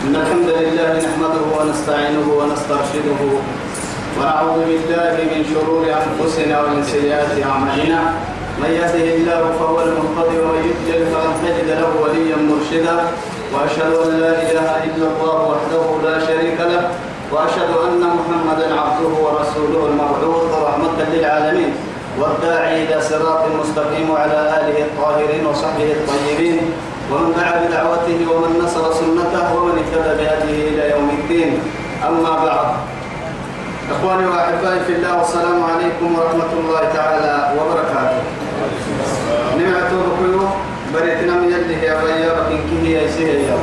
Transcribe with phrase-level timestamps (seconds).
[0.00, 3.20] إن الحمد لله نحمده ونستعينه ونسترشده
[4.16, 8.00] ونعوذ بالله من شرور أنفسنا ومن سيئات أعمالنا.
[8.62, 12.96] من يهده الله فهو المهتدي ومن يضلل فلن تجد له وليا مرشدا.
[13.52, 16.82] وأشهد أن لا إله إلا الله وحده لا شريك له.
[17.32, 21.72] وأشهد أن محمدا عبده ورسوله المبعوث رحمة للعالمين.
[22.20, 26.58] والداعي إلى صراط مستقيم وعلى آله الطاهرين وصحبه الطيبين.
[27.10, 31.58] ومن دعا بدعوته ومن نصر سنته ومن اهتدى بهديه إلى يوم الدين.
[32.08, 32.68] أما بعد.
[33.90, 38.22] إخواني وأحبائي في الله والسلام عليكم ورحمة الله تعالى وبركاته.
[39.58, 40.42] نعمة بكيو
[40.94, 43.58] بريتنا من يده يا ريا بكين كيه يا سيه يا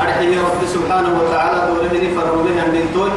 [0.00, 3.10] أرحيه رب سبحانه وتعالى دوله نفر به من توي.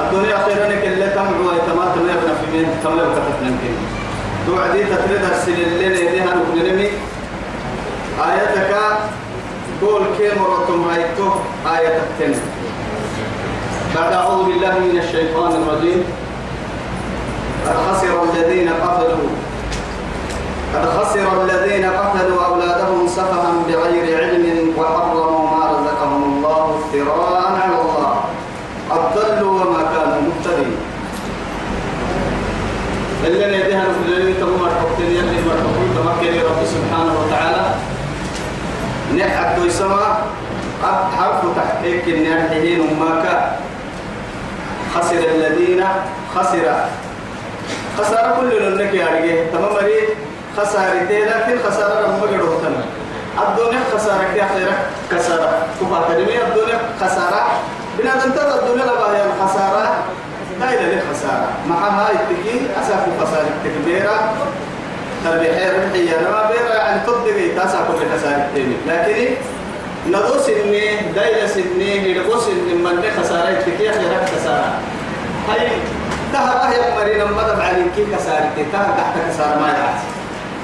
[0.00, 2.46] الدنيا أخيرا كلا كم هو يتمات ما يبنى في
[2.84, 3.74] لو كتبت نمكن
[4.46, 6.88] توعدي تتريد أرسل الليل يديها نكنمي
[8.24, 8.76] آياتك
[9.82, 11.28] قول كيم رتم هايتو
[11.78, 12.40] آية التن
[13.94, 16.04] بعد أعوذ بالله من الشيطان الرجيم.
[17.66, 19.28] قد خسر الذين قتلوا.
[20.74, 28.14] قد خسر الذين قتلوا أولادهم سفها بغير علم وحرموا ما رزقهم الله افتراء على الله
[28.90, 30.76] قد ضلوا وما كانوا مهتدين
[33.24, 37.74] اللي نديها نقول تقوم مرحبتين يلي مرحبتين تمكن رب سبحانه وتعالى
[39.36, 40.06] نحد يسمى
[41.18, 43.52] حرف تحقيق النحيين وما
[44.94, 45.84] خسر الذين
[46.34, 46.66] خسر.
[47.98, 50.00] خسر كل لنك يا رجال تمام مري؟
[50.56, 52.82] خسارتين لكن خسارة لما قدروا تنا
[53.48, 54.78] الدنيا خسارة يا خيرك
[55.12, 57.42] خسارة كفا تدمي الدنيا خسارة
[57.98, 60.04] بنا تنتظر الدنيا لبا هي خسارة
[60.60, 64.32] دايلة للخسارة مع هاي التكي أساف خسارة تكبيرة
[65.24, 69.34] تربيحية ربحية لما بيرا يعني تطبقي تاسع كل خسارة تاني لكن
[70.08, 74.72] ندو سني دايلة سني هيدو سني من خسارة تكي خيرك خسارة.
[75.48, 75.68] هاي
[76.32, 80.00] تهر أهي مرينا مدب عليك كسارة تهر تحت كسارة ما يعرف.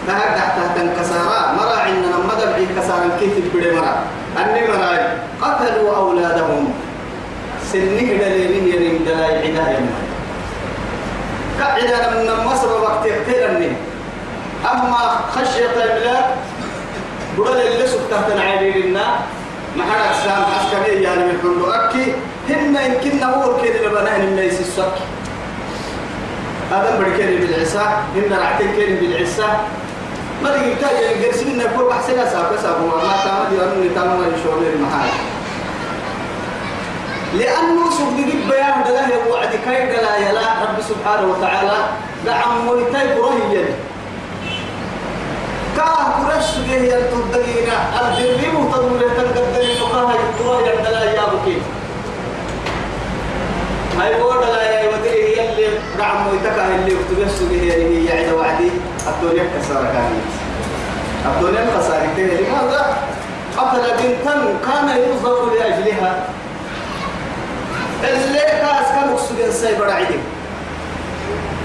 [0.07, 3.95] تهر تحت كسارة مرا عندنا مدب عليك كسارة كيف تبدي مرا.
[4.39, 5.01] أني مراي
[5.43, 6.75] قتلوا أولادهم.
[7.73, 10.03] سنه دليلين يريم دلائل عدا يما
[11.59, 13.73] كعدا من مصر وقت يقتلني
[14.65, 16.25] أما خشية الإملاك
[17.39, 19.05] بدل اللي سبتها تنعيدي لنا
[19.77, 22.15] محرك سام عسكري يعني من حلو أكي
[22.51, 24.95] هم يمكن هو الكيد لبنان من ليس السك.
[26.71, 27.85] هذا بركيني بالعسى
[28.17, 29.47] هم رعتين كيني بالعسى
[30.43, 35.09] ما تجي تاجي الجرسين نقول بحسنا ساق ساق ما أنو نتام ما يشوف المحل
[37.35, 38.17] لأنه سبب
[38.51, 41.79] بيان دله وعد كيد لا يلا رب سبحانه وتعالى.
[42.27, 43.65] دعم ميتاي برهيا
[45.77, 51.59] كاه قرش جه يلتدقينا الدربي مهتدون تنقدر نقاها يطوها يردلا يا بكي
[54.01, 55.11] هاي بورد لا يا ودري
[55.41, 55.67] هي اللي
[55.99, 58.71] دعم ميتكا اللي اكتبس جه هي يعد وعدي.
[59.09, 60.29] الدنيا كسر كانت.
[61.27, 62.97] الدنيا خسارته لماذا؟
[63.57, 64.35] قتل بنتا
[64.67, 66.25] كان يرزق لأجلها.
[68.05, 70.15] اللي كاس كان مقصود الساي برعيدي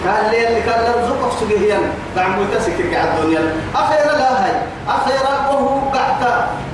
[0.05, 1.79] قال لي اللي كان لرزقك سجيهيا
[2.15, 3.41] دعم متسكك على الدنيا
[3.75, 4.51] أخيرا لا هاي.
[4.87, 6.21] أخيرا وهو قعت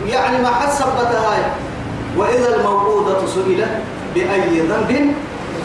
[0.07, 1.43] يعني ما حسبت هاي.
[2.17, 3.71] وإذا الموءودة سئلت
[4.15, 4.91] بأي ذنب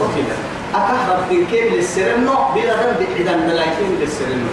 [0.01, 0.39] قتلت
[0.75, 4.51] أكهرب من كيف للسرنو بلا ذنب إذا ملايين للسرنو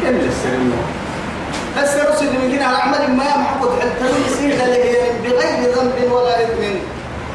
[0.00, 0.76] كيف للسرنو
[1.82, 3.60] السر سيد من كنا العمل ما يمحق.
[4.00, 4.58] تلوي سيد
[5.24, 6.62] بغير ذنب ولا إثم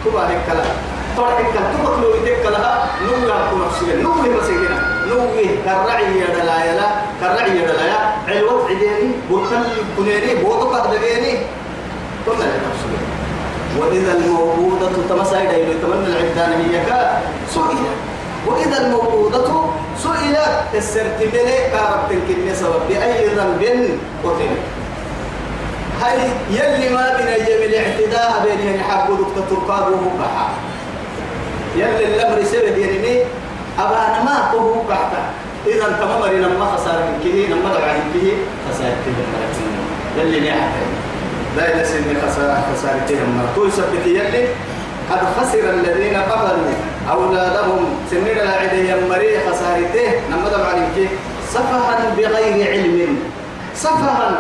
[0.06, 0.76] تبارك الكلام
[1.20, 4.78] طرح كان تبقى لو يدك لها نوي أكون أفسجن نوي مسجنا
[5.10, 6.88] نوي كرعي يدلا يلا
[7.22, 9.64] كرعي يدلا يا علوت عديني بوتل
[9.98, 11.34] كنيني بوتو قدريني
[12.26, 13.04] كنا نفسجن
[13.80, 17.22] وإذا الموجودة تمسايد إلى تمنى العدان هي كا
[17.54, 17.78] سئل
[18.48, 19.48] وإذا الموجودة
[20.04, 23.64] سئلت السرتملي كارب تنكني سبب بأي ذنب
[24.24, 24.52] قتل
[26.02, 26.20] هاي
[26.52, 27.28] يلي ما بين
[27.70, 30.10] الاعتداء بين حق دكتور تركاب وهو
[31.82, 33.16] يلي الأمر سبب يرمي
[33.80, 35.22] أبانا ما قبو بعتا
[35.68, 38.28] إذا تمام لما خسارة من كه لما دعا من كه
[38.68, 40.72] خسارة كه يلي نعم
[41.58, 44.44] لا يلسن خسارة خسارة كه ما تو سبت يلي
[45.12, 46.74] قد خسر الذين قتلوا
[47.12, 51.10] أولادهم سنين العيد يمري خسارته لما دعا من كه
[51.54, 53.20] سفها بغير علم.
[53.76, 54.40] سفها.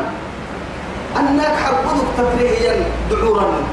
[1.19, 2.73] أنك حبضك تفريهيا
[3.11, 3.63] دعورا.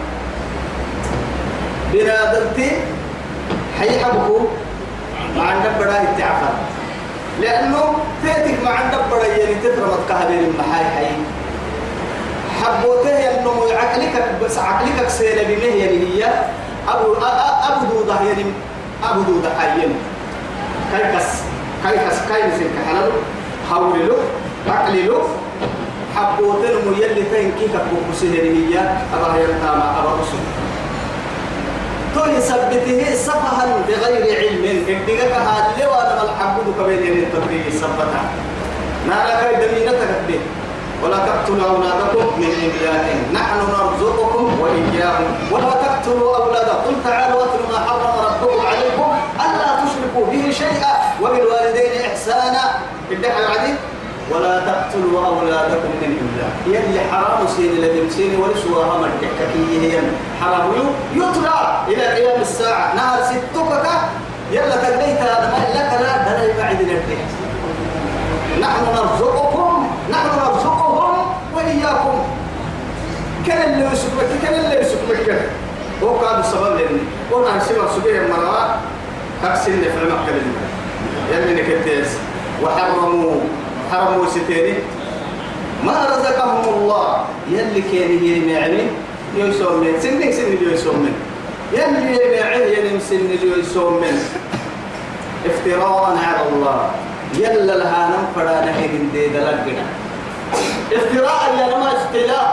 [1.93, 2.71] بنادلتي
[3.81, 4.39] حي حبكو
[5.37, 6.51] عندك بڑا اتعافى
[7.41, 7.95] لأنه
[8.65, 11.09] ما عندك بڑا يلي تترمت كهبين المحاي حي.
[12.63, 16.23] حبوته ينمو عقلك بس عقلك سيلة بمه يعني هي
[16.89, 17.15] أبو
[17.69, 18.45] أبو دودة يعني
[19.05, 19.93] أبو دودة حيين.
[20.93, 21.29] كيكس
[21.85, 23.13] كيكس كيكس كحلو
[23.71, 24.19] حول له
[24.73, 25.29] عقل له
[26.17, 28.79] حبوته نمو يلي تين كيك أبو سهري هي
[29.15, 30.43] أبا يرتام أبا رسول
[32.17, 38.23] تو يثبته سفها بغير علم إدقك هالي وأنا الحبود كبير التطبيق سبتها
[39.09, 40.41] نالك دمينتك به
[41.05, 48.15] ولا تقتلوا أولادكم من إملاق نحن نرزقكم وإياهم ولا تقتلوا أولادكم تعالوا أتلوا ما حرم
[48.27, 49.09] ربكم عليكم
[49.45, 50.93] ألا تشركوا به شيئا
[51.23, 52.63] وبالوالدين إحسانا
[53.11, 53.77] بالدحى العديد
[54.31, 60.01] ولا تقتلوا أولادكم من إملاق يلي حرام سين لدم سين ورسوها مرتككي هي.
[60.41, 60.73] حرام
[61.15, 62.95] يطلع إلى قيام الساعة.
[62.95, 63.87] نهار ستك
[64.53, 67.27] يلا تقليت هذا ما لك لا دلي بعد نرتاح
[68.61, 72.19] نحن نرزقكم نحن نرزقهم وإياكم.
[73.47, 75.41] كان اللي يسكبك كان اللي يسكبك
[76.03, 77.01] هو كان السبب لأني
[77.33, 78.77] وأنا سمع سبيه مرة
[79.45, 80.43] أكسين في المكة
[81.33, 82.09] يلي نكتيس
[82.63, 83.41] وحرموا
[83.93, 84.75] حرموا ستيني
[85.85, 87.25] ما رزقهم الله.
[87.51, 88.83] يلي كان يمعني
[89.37, 90.01] يسوم من.
[90.03, 91.15] سنك سن اللي يسوم من.
[91.73, 94.17] يلي يمعني يلي سن اللي يسوم من.
[95.47, 96.91] افتراء على الله.
[97.35, 99.87] يلا لها ننفر نهي دي دلقنا.
[100.93, 102.49] افتراء يا لما اختلاف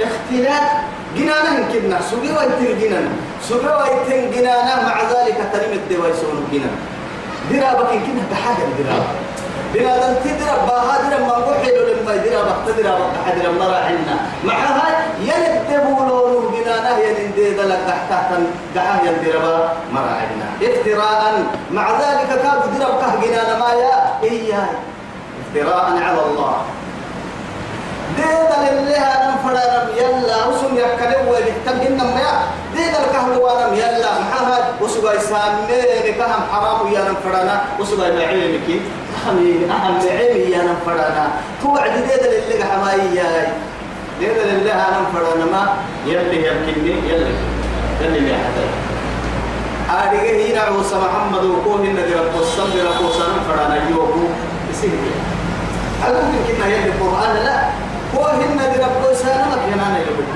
[0.00, 0.68] اختلاف
[1.16, 2.00] جنانا كنا.
[2.10, 3.10] سوقي ويتن جنانا
[3.48, 4.74] سوقي ويتن جنانا.
[4.86, 6.78] مع ذلك تريم الدواء يسون جنانا
[7.50, 8.64] درابك كنا بحاجة
[9.74, 11.56] درابة بنادم تدرب باها درب ما نقول
[12.02, 14.88] لما درب تدرب حدرب مرة عنا معها
[15.20, 18.30] يندبوا لون جنانا يندي دلك تحت تحت
[18.74, 21.34] دعاه يندرب مرة عنا افتراء
[21.72, 24.68] مع ذلك كاد درب كه جنانا ما يا إياه
[25.48, 26.56] افتراء على الله.
[28.16, 32.34] ديدا لله أنا فرانم يلا وسم يكلم ويتم إنما يا.
[32.76, 33.97] ديدا الكهل وانم يلا.
[34.88, 38.68] وسوا يسامي كهم حرام يا نم فرانا وسوا يعلمك
[39.28, 41.28] أهم علمي يا نم فرانا
[41.62, 43.52] توعد ديدا لله حماي يا
[44.20, 45.62] ديدا لله أنا فرانا ما؟
[46.06, 47.32] يلي يمكنني يلي
[48.00, 48.64] يلي يا حدا
[49.90, 54.20] أرجع هنا عوسى محمد وكون هنا درب وصل درب وصل فرانا يوكو.
[54.70, 54.90] يسير
[56.02, 57.60] هل ممكن كنا يلي القرآن لا.
[58.16, 60.28] هو هن دي رب سالمك ينانا يلبك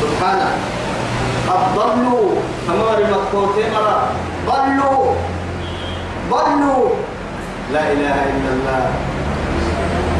[0.00, 0.75] سبحانه
[1.48, 2.30] قد ضلوا
[2.66, 4.08] كما رمكوتين مرة.
[4.46, 5.14] ضلوا.
[6.30, 6.88] ضلوا.
[7.72, 8.90] لا إله إلا الله.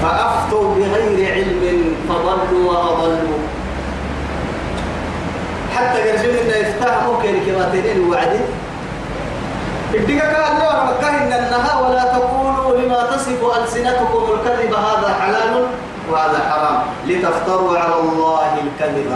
[0.02, 3.38] فأفتوا بغير علم فضلوا وأضلوا.
[5.76, 8.10] حتى قرشين إنه يفتح ممكن كما تنين
[9.94, 15.66] الدقة قال له مكة إن النهار ولا تقولوا لما تصف ألسنتكم الكذب هذا حلال
[16.10, 16.78] وهذا حرام.
[17.06, 19.10] لتفتروا على الله الكذب.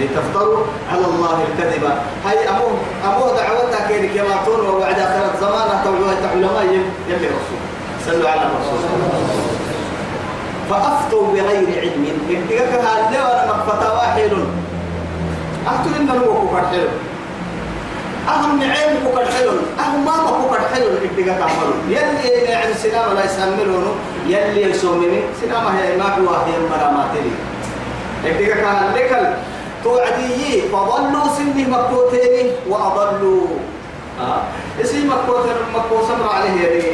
[0.00, 1.84] لتفتروا على الله الكذب.
[2.26, 2.66] هاي أمو
[3.04, 6.64] أمو دعوتها كيرك يا ماتون وبعد آخر الزمان توجوها علماء
[7.08, 7.60] يلي رسول
[8.06, 8.78] صلوا على الرسول.
[10.70, 12.04] فأفتوا بغير علم.
[12.86, 14.32] قال له أنا مكفتا واحد.
[15.66, 16.88] أفتوا إن هو كفر حلو
[18.28, 23.92] أهم نعيم كوكر حلو أهم ماما كوكر حلو إدقا كعملو يلي يعني سينما لا يسملونه
[24.26, 25.20] يلي يسومني.
[25.40, 27.32] سينما هي ما هو هي المرامات لي.
[28.24, 29.26] كان لكل
[29.84, 33.46] توعدي فضلوا سني مكوتين وأضلوا.
[34.20, 34.40] آه.
[34.82, 36.86] اسم مكوتين مكو سمر عليه يدي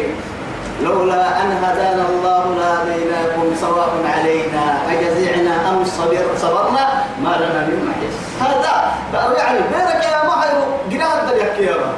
[0.83, 8.17] لولا أن هدانا الله لهديناكم سواء علينا أجزعنا أم صبر صبرنا ما لنا من محيص.
[8.41, 8.95] هذا
[9.38, 10.61] يعني بينك يا محيو
[10.91, 11.93] جنان تليك يا ما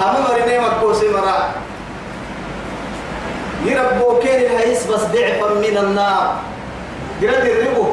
[0.00, 1.50] أما مريني مكوسي مرا
[3.64, 6.34] يربو كين الهيس بس ضعفا من النار.
[7.22, 7.86] جرد الربو.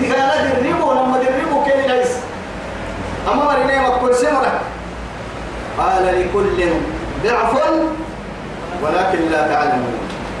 [0.00, 2.08] دي قال الربو لما الربو كين الهيس
[3.32, 4.60] أما مريني مكوسي مرا
[5.78, 6.72] قال لكل
[7.24, 7.54] ضعف
[8.82, 9.98] ولكن لا تعلمون.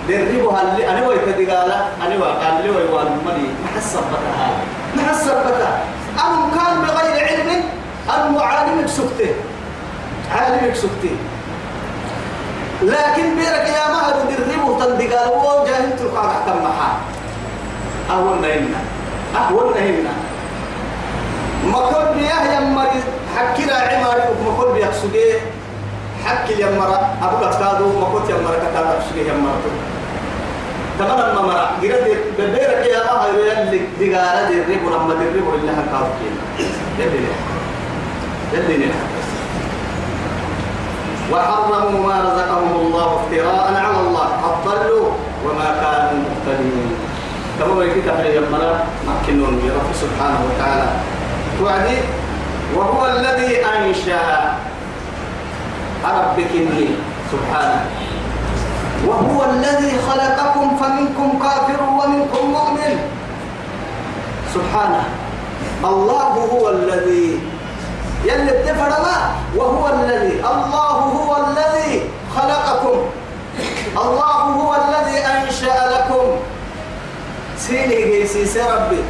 [0.08, 1.72] دربها اللي أنا ويكدي قال
[2.06, 3.46] أنا وقال لي ويوان مدي.
[3.64, 4.50] محسب بتها
[4.96, 5.80] محسب بتها
[6.26, 7.62] أم كان بغير علم؟
[8.10, 9.34] أم عالمك سكته.
[10.34, 11.16] عالمك سكته.
[12.82, 15.28] لكن بيرك يا مهر دربه تندقال.
[15.28, 16.92] هو جاهل تلقى تحت المحا
[18.10, 18.80] أول ما هنا
[19.34, 20.14] ما هنا.
[21.72, 23.04] ما كل بياه يا مريض
[23.36, 25.40] حكينا عماري وما كل بياه سجيه
[26.24, 27.44] حكي يا مرا أبو
[28.30, 29.58] يا مرا كتادو أشكي يا مرا
[30.98, 35.44] تمام ما مرا جرد ببيرك يا ما هي اللي دقارة دي الريب ولما دي الريب
[35.54, 36.42] اللي هكاو كينا.
[38.54, 38.88] يلي
[41.32, 44.26] وحرموا ما رزقهم الله افتراء على الله.
[44.42, 45.10] قد ضلوا
[45.44, 47.01] وما كانوا مهتدين.
[47.62, 50.88] كما بيكي تحرير المرأة مكنون رب سبحانه وتعالى.
[51.62, 51.98] وعدي
[52.74, 54.58] وهو الذي أنشأ
[56.02, 56.52] ربك
[57.32, 57.80] سبحانه.
[59.06, 62.92] وهو الذي خلقكم فمنكم كافر ومنكم مؤمن.
[64.54, 65.04] سبحانه.
[65.84, 67.40] الله هو الذي
[68.24, 69.16] يلي اتفرما
[69.56, 72.96] وهو الذي الله هو الذي خلقكم.
[73.96, 76.26] الله هو الذي أنشأ لكم.
[77.66, 79.00] سيني جيسي ربي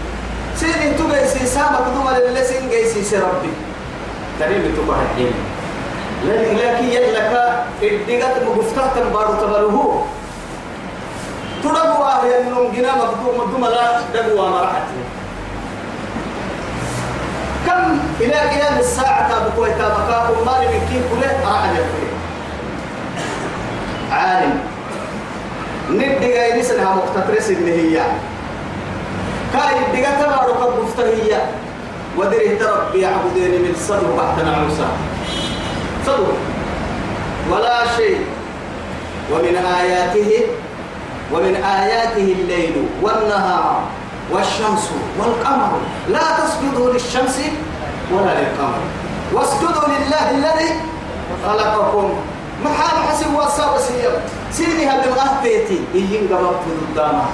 [0.57, 3.53] سيني تو جيسي سامك دوما للسين جيسي ربي
[4.39, 5.35] كريم تبقى الحين
[6.25, 7.33] لكن يلك
[7.83, 10.07] الدقات مقفتات بارو تبره
[11.63, 15.03] تدقوا هي النوم جنا مقدوم مقدوم لا دقوا مرحتي
[17.67, 21.77] كم إلى قيام الساعة تابقوا تابقا؟ وما من كيف كله أحد
[24.13, 24.59] عالم.
[25.91, 28.03] ندي غير سنها مقتطرس اللي هي
[29.53, 31.51] كاي الدقات تبارك مفتهية
[32.17, 34.89] ودره تربي يعبدين من صدر بحث نعوسا
[36.07, 36.33] صدر
[37.51, 38.21] ولا شيء
[39.33, 40.31] ومن آياته
[41.33, 43.83] ومن آياته الليل والنهار
[44.33, 45.73] والشمس والقمر.
[46.09, 47.41] لا تسجدوا للشمس
[48.13, 48.83] ولا للقمر.
[49.33, 50.71] واسجدوا لله الذي
[51.47, 52.15] خلقكم.
[52.65, 54.13] محال حسب وصاب سيب
[54.53, 56.63] سيدها بالغهبيتي إيين قبضت
[56.95, 57.27] قدامها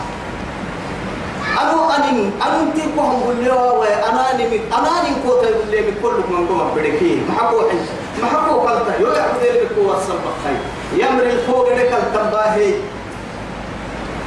[1.63, 6.71] أنو أنين أنو أنتي كوهم قلوا وأنا نمي أنا نم كوتا اللي بكل من قوم
[6.77, 7.81] بدكي ما حكوا حين
[8.23, 10.55] ما حكوا قلتا يو يعبد اللي بكوا الصبح خي
[11.03, 12.73] يمر الفوق لك التباهي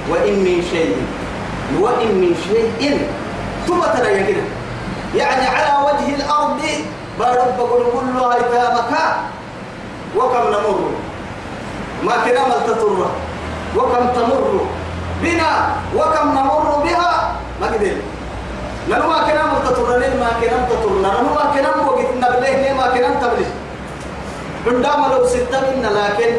[0.09, 0.95] وإن من شيء
[1.79, 3.07] وإن من شيء
[3.67, 4.43] ثم ترى يقين
[5.15, 6.59] يعني على وجه الأرض
[7.19, 8.91] بارب بقول كلها إتامك
[10.17, 10.89] وكم نمر
[12.03, 13.05] ما كنا ملتطر
[13.77, 14.65] وكم تمر
[15.23, 15.51] بنا
[15.95, 17.11] وكم نمر بها
[17.61, 17.95] ما قدر.
[18.89, 19.87] نحن ما كنا ملتطر
[20.19, 23.51] ما كنا ملتطر نحن ما كنا وقتنا بليه ما كنا تبليه
[24.67, 26.31] عندما لو ستة منا لكن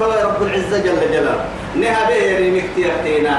[0.00, 1.44] فهو رب العزة جل جلاله
[1.76, 3.34] نهبه يريمك تيحتينا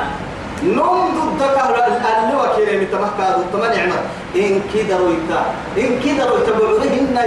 [0.63, 3.99] نوم ضدك اللي وكيل متمكى ضد ما نعمة
[4.35, 5.39] إن كده رويتا
[5.77, 7.17] إن كده رويتا بعورهن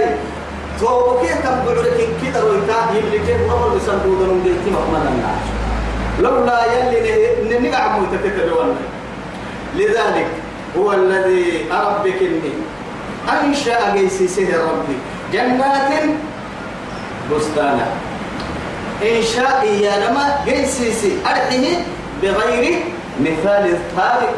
[0.79, 2.77] توبك تبعورك إن كده رويتا.
[2.93, 5.62] يلي كيف نمر بسندود نم ديتي مقمنا الناس
[6.19, 8.75] لولا يلي ننقع متتتبوانا
[9.75, 10.27] لذلك
[10.77, 12.53] هو الذي أربك إني
[13.29, 14.97] أنشأ جيسي سهر ربي.
[15.33, 15.89] جنات
[17.31, 17.87] بستانا
[19.01, 21.77] إنشاء يا لما جيسي أرحيه
[22.21, 22.83] بغير
[23.19, 24.33] مثال سابق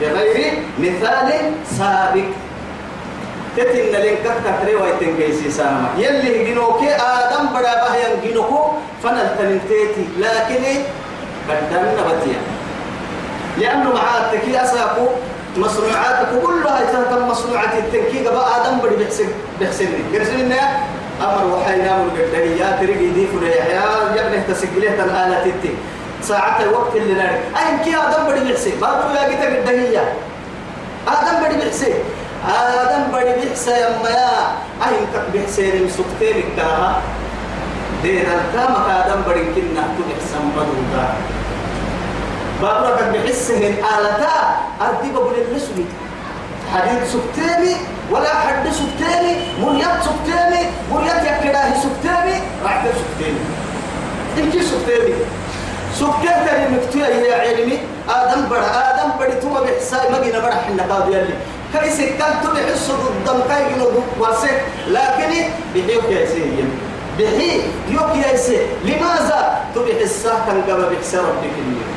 [0.00, 1.28] بغير مثال
[1.78, 2.28] سابق.
[3.56, 5.88] تتن لين كتر ويتن كيسي ساما.
[5.98, 8.58] يلي جنوك آدم بڑا بهيان جنوكو
[9.02, 10.62] فنل تنتيتي لكن
[11.48, 12.40] بدن نبتيا
[13.58, 15.06] لأنه معاتك أساكو
[15.56, 19.28] مصنوعاتك كلها تهتم مصنوعات التنكيك بقى آدم بدي بحسن
[19.60, 20.60] بحسنني قرسلنا
[21.20, 23.84] أمر وحينا من قدريات رقي دي فريا يا
[24.16, 25.74] يبنه تسجليه الآلة تتي.
[26.22, 30.12] ساعة الوقت اللي ناري أين كي آدم بدي بحسي بابو يا قدرية
[31.08, 31.94] آدم بدي بحسي
[32.48, 34.30] آدم بدي بحسي يا يا
[34.86, 37.00] أين كك بحسي لمسكتين الكاها
[38.02, 41.06] دين الكامك آدم بدي كنا تبحسن بدودا
[42.62, 44.36] بابو ركك بحسه الآلتا
[44.80, 45.84] أردي بقول النسوي
[46.74, 47.76] حديد سكتيني
[48.10, 53.40] ولا حد سكتيني مريات سكتيني مريات يكداه سكتيني راح سكتيني
[54.38, 55.14] إنك سكتيني
[55.94, 60.82] سكتيني تاني مكتوية يا علمي آدم بڑا آدم بڑي تو بحساي ما جينا بڑا حنا
[60.82, 61.34] قاضي يلي
[61.72, 62.90] كاي سكان تو بحس
[63.26, 63.88] ضد كاي جنو
[64.20, 65.32] واسك لكن
[65.74, 66.64] بحيوك يا سيدي
[67.18, 67.50] بحي
[67.88, 71.92] يوك يا سيدي لماذا تبحسها كان قبل بحس ربك اليوم؟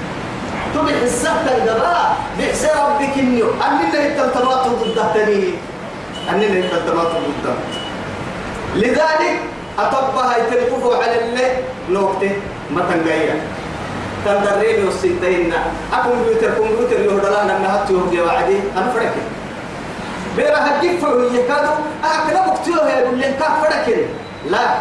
[0.75, 5.43] تبي حسابك الدباء بحسي ربك إنيو أننا التلتمات ضد تاني
[6.29, 7.45] أننا التلتمات ضد
[8.75, 9.39] لذلك
[9.79, 11.47] أطبها يتلقفوا على اللي
[11.89, 12.31] نوكته
[12.71, 13.41] ما تنقيا
[14.25, 15.53] تندرين والسنتين
[15.93, 18.57] أكمبيوتر كمبيوتر يهدلان أنها تيوم وعدي.
[18.77, 19.13] أنا فرق
[20.37, 21.71] بيرا هجيك فهو يكادو
[22.03, 23.97] أكنا مكتوه يقول لك فرق
[24.49, 24.75] لا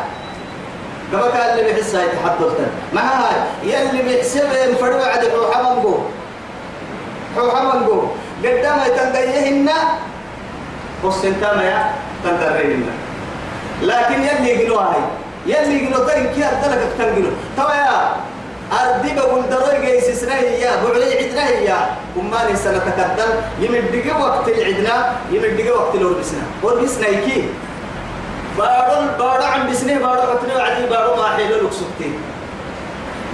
[1.13, 5.99] كما كان اللي بحس هاي تحدثنا ما هاي يلي بيحسب فروا عد حو حمنقو
[7.37, 8.03] حو حمنقو
[8.45, 9.71] قدام يتنقيهن
[11.05, 11.91] قصن كما يا
[12.25, 12.87] تنتريهن
[13.83, 15.01] لكن يلي يقنوا هاي
[15.47, 17.31] يلي يقنوا تين كي أدلك تنقلوا
[18.73, 21.97] أردي بقول دروي جيس سنه يا بعلي عدنا يا.
[22.17, 23.31] وما لي سنة تقدم
[23.61, 27.49] يمدق وقت العدنا يمدق وقت الوربسنا وربسنا يكي.
[28.59, 32.11] بارو بارو عم بسنه بارو قتنه وعدي بارو ما حيلو لك سكتي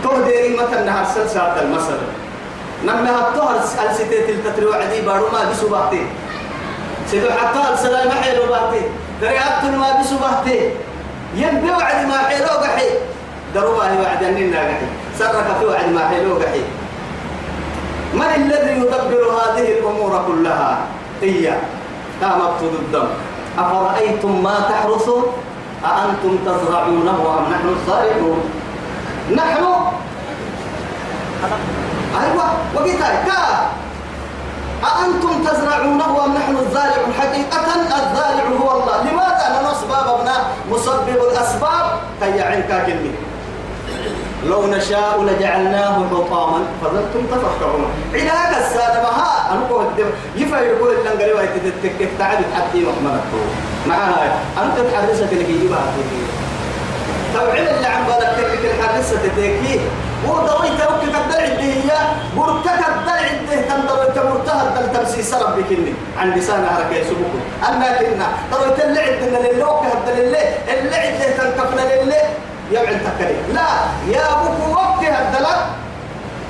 [0.02, 2.00] تو ديري مثلا نهار سل ساعة المصر.
[2.84, 6.02] نما هتوهر الستة تلتتري وعدي بارو ما بسوا بحتي.
[7.10, 8.82] سيدو حتى السلام ما حيلو بحتي.
[9.20, 10.70] دريات ما بسوا بحتي.
[11.36, 12.88] ينبي وعدي ما حيلو بحي.
[13.54, 14.86] دروا ما وعد أننا بحي
[15.20, 16.64] سرك في وعد ما حيلو بحي
[18.16, 20.78] من الذي يدبر هذه الأمور كلها؟
[21.22, 21.52] هي
[22.22, 23.08] قامت الدم.
[23.58, 25.24] أفرأيتم ما تحرثون؟
[25.84, 28.40] أأنتم تزرعونه أم نحن الزارعون
[29.36, 29.64] نحن؟
[32.20, 33.42] أيوة وقيتها كا
[34.88, 38.96] أأنتم تزرعونه أم نحن الزارعون حقيقة الزارع هو الله.
[39.04, 40.34] لماذا؟ لأن أسبابنا
[40.70, 41.86] مسبب الأسباب.
[42.20, 43.29] كي عنك كلمة.
[44.46, 50.06] لو نشاء لجعلناه حطاما فظلتم تفكرون علاج السادة ها أنا قلت
[50.36, 53.20] يفعل يقول لنا قريبا يتتكك تعبت حتى محمد
[53.86, 55.82] معها أنت تحرسك لك يجيبها
[57.34, 59.80] طبعا اللي عم بالك تلك الحرسة تتكيه
[60.28, 61.74] ودوي توك كدل عندي
[62.36, 63.68] بركة كدل عندي.
[63.68, 65.94] تندوي تمرتها الدل تمسيس ربك إني.
[66.18, 67.32] عند لسان حركة يسبوك
[67.68, 70.38] أنا كنا دوي تلي عندنا للوك هدل اللي
[70.72, 72.22] اللي عندي تنكفنا للي.
[72.70, 73.68] يبعد تكري لا
[74.08, 75.66] يا أبوك وقت هدلك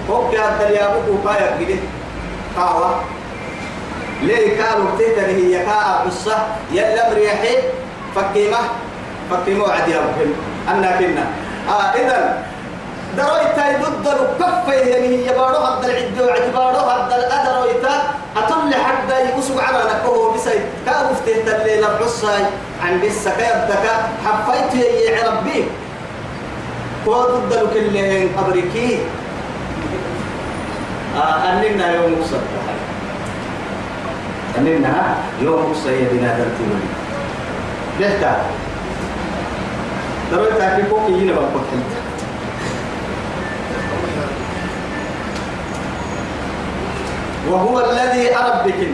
[0.09, 1.79] وقت هدل يا أبوك بايا كده
[2.57, 3.01] قاوة
[4.23, 6.37] ليه كانوا تهتني هي؟ كاء بصة
[6.73, 7.57] يلا مريحي.
[8.17, 8.59] فكيمة.
[9.31, 10.35] فكيمة وعد يا أبوك
[10.69, 11.25] أنا كنا.
[11.69, 12.43] آه إذن
[13.17, 18.03] درويتا ضد الكفة يعني هي بارو هذا العد وعد بارو هذا الأدرويتا
[18.37, 22.43] أطل حتى يقصوا على نكوه بسي كابو فتهت الليل الحصاي
[22.85, 23.87] عن بسا كيبتك
[24.27, 25.65] حفيت يا ربي.
[27.07, 27.97] وضد الكل
[28.39, 28.99] أبريكي
[31.17, 32.37] آه أننا يوم مصر
[34.59, 36.09] أننا يوم مصر يا
[41.33, 41.47] بقى
[47.51, 48.89] وهو الذي أربك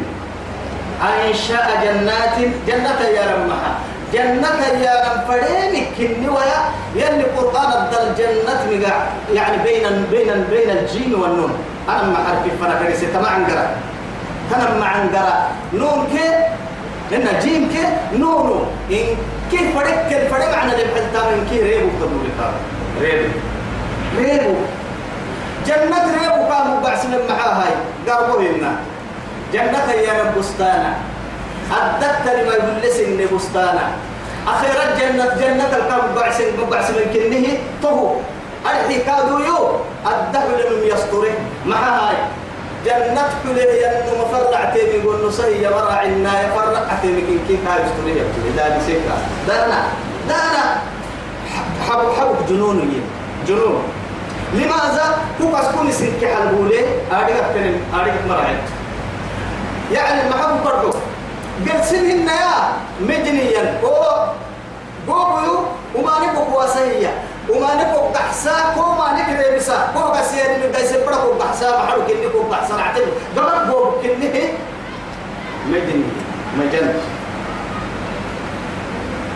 [1.02, 3.72] أنشأ جنات جنة يا رمها
[4.12, 6.60] جنة يا رم فرينك النوايا
[6.94, 8.96] يلي قرآن الدل جنة مقع.
[9.34, 11.52] يعني بين بين بين الجين والنون.
[11.88, 13.70] أنا ما أعرف الفرق ليس تما عنقرة
[14.54, 16.28] أنا ما عنقرة نون كي؟
[17.10, 19.16] لأن جيم كي؟ نون إن
[19.50, 22.26] كيف فرق كيف فرق معنى اللي بحثها من كي ريبو تقول
[23.00, 23.28] ريبو.
[24.18, 24.54] ريبو.
[25.66, 27.72] جنة ريبو كانوا بعسن معاها هاي
[28.12, 28.76] قربوا هنا
[29.52, 30.94] جنة يا رب بستانا
[31.72, 33.86] أدت لما يقول لسن بستانا.
[34.48, 38.16] أخيرا جنة جنة الكام بعسن بعسن كنه طهو.
[38.66, 39.68] أرحي كادو يو.
[40.06, 41.34] أدت لهم يستره.
[41.66, 42.16] مع هاي.
[42.84, 47.82] جنة كله ينو مفرع تيمي يقول نصي يا مرع إنا يفرع تيمي كن كيف هاي
[47.82, 49.16] يستره يبتلي ذلك سيكا
[49.48, 49.80] دانا.
[50.28, 50.64] دانا.
[51.88, 53.02] حب حب جنون
[53.48, 53.82] جنون.
[54.54, 56.80] لماذا؟ هو كسكون سنك حلبولي
[57.12, 58.58] أريد كلم أريد مرعد
[59.92, 60.98] يعني ما حب برضو
[61.64, 62.54] قرسلهن يا
[63.00, 63.80] مجنيا.
[63.84, 64.02] هو
[65.08, 65.56] قوبيو
[65.94, 67.12] وما نبقى واسية
[67.48, 72.42] وما نبقى قحسا وما نكري بسا هو قسير اللي قايس برقو قحسا محلو كني كو
[72.52, 72.74] قحسا.
[72.76, 74.28] نعتبر قبل قوب كني
[75.70, 76.04] مجني
[76.58, 76.88] مجن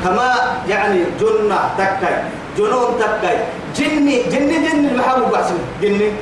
[0.05, 0.29] كما
[0.69, 2.17] يعني جنة تكاي
[2.57, 3.39] جنون تكاي.
[3.77, 6.13] جني جني جني المحامو باسم جني.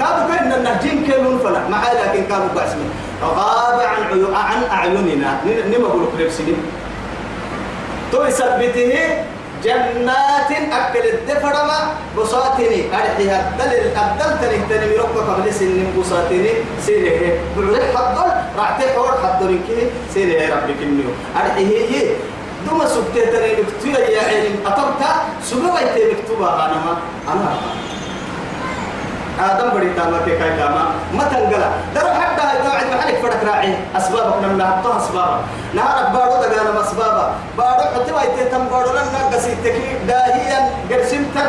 [0.00, 1.68] كانوا كنا النهجين كيلون فلا.
[1.68, 2.78] ما لكن كانوا باسم
[3.22, 5.40] غاب عن عيو عن أعيننا.
[5.44, 6.56] نما بقول كريب سنين
[8.12, 8.92] تو يثبته
[9.64, 11.78] جنات أكل الدفرما
[12.18, 16.50] بساتني أرحيها الدل الدل تنه تنه ميروك قبل سن بساتني
[16.86, 18.28] سيره بعد حضر
[18.58, 22.06] راح تحور حضر كي سيره ربك النيو أرحيه
[22.66, 25.10] دوما سبتة ترى مكتوبة يا علم أطبتا
[25.42, 26.92] سبوا يتي مكتوبة أنا ما
[27.32, 27.48] أنا
[29.38, 30.82] آدم بدي تاما كي كاي تاما
[31.14, 35.38] ما تنقلا درو حتى هاي توعد محلك فرق راعي أسبابك نمنا حطها أسبابا۔
[35.74, 37.24] نهارك بارو دقانا أسبابا۔
[37.58, 40.58] بارو حتى ما يتي تم بارو لنا قسي تكي داهيا
[40.90, 41.48] قرسم تن۔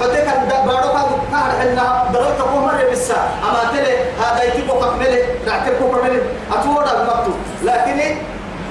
[0.00, 5.14] حتى كان بارو كان كهر حنا درو تقوم مرة بسا۔ أما تلي هذا يتبو كمله
[5.46, 6.20] رعتبو كمله
[6.54, 7.98] أتورا المكتوب لكن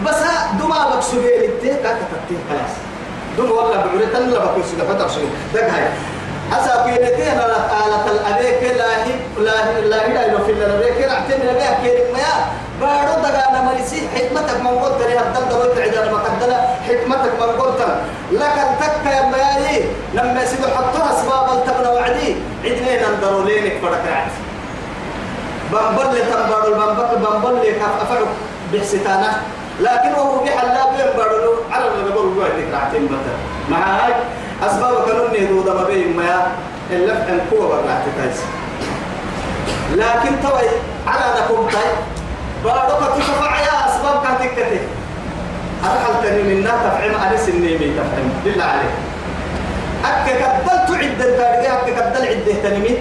[0.05, 0.21] بس
[0.59, 2.73] دما مكسوبين التيه كاتا تتيه خلاص۔
[3.37, 5.87] دم والله بعرتن لا بكون سيدا فتر شنو دق هاي
[6.51, 11.73] أسا أنا آلة الأبيك لا هي لا هي لا هي لا في الأبيك رعتين ربيع
[11.83, 12.29] كيرم ما
[12.81, 16.57] بارو دقانا مريسي حكمتك من قلت لي هدل دويت عدانا مقدلة
[16.87, 17.81] حكمتك من قلت
[18.31, 22.35] لكن تكا يا ميالي لما يسيدوا حطوها أسباب التبنا وعدي
[22.65, 24.31] عدنين اندروا لينك فرق رعت
[25.71, 28.25] بمبل تنبارو البمبل بمبل كاف أفعل
[28.73, 29.31] بحسيتانا
[29.79, 33.37] لكن هو بحلا بين بارلو على ما قبل هو عندك رعتين مثلا
[33.69, 34.13] مع هاي
[34.63, 36.47] أسباب كانوا نهدو دم بين ما
[36.91, 38.39] اللف أن قوة برعت تايس.
[39.95, 40.69] لكن توي
[41.07, 41.91] على نكون تاي
[42.63, 44.81] بارو كتشفع يا أسباب كاتك كتك
[45.83, 48.29] أرحل تاني منا تفعم أنس النيمي تفعم.
[48.45, 48.95] بالله عليك.
[50.05, 52.97] أكا كدل تعد التاريخ أكا كدل عدة تنمي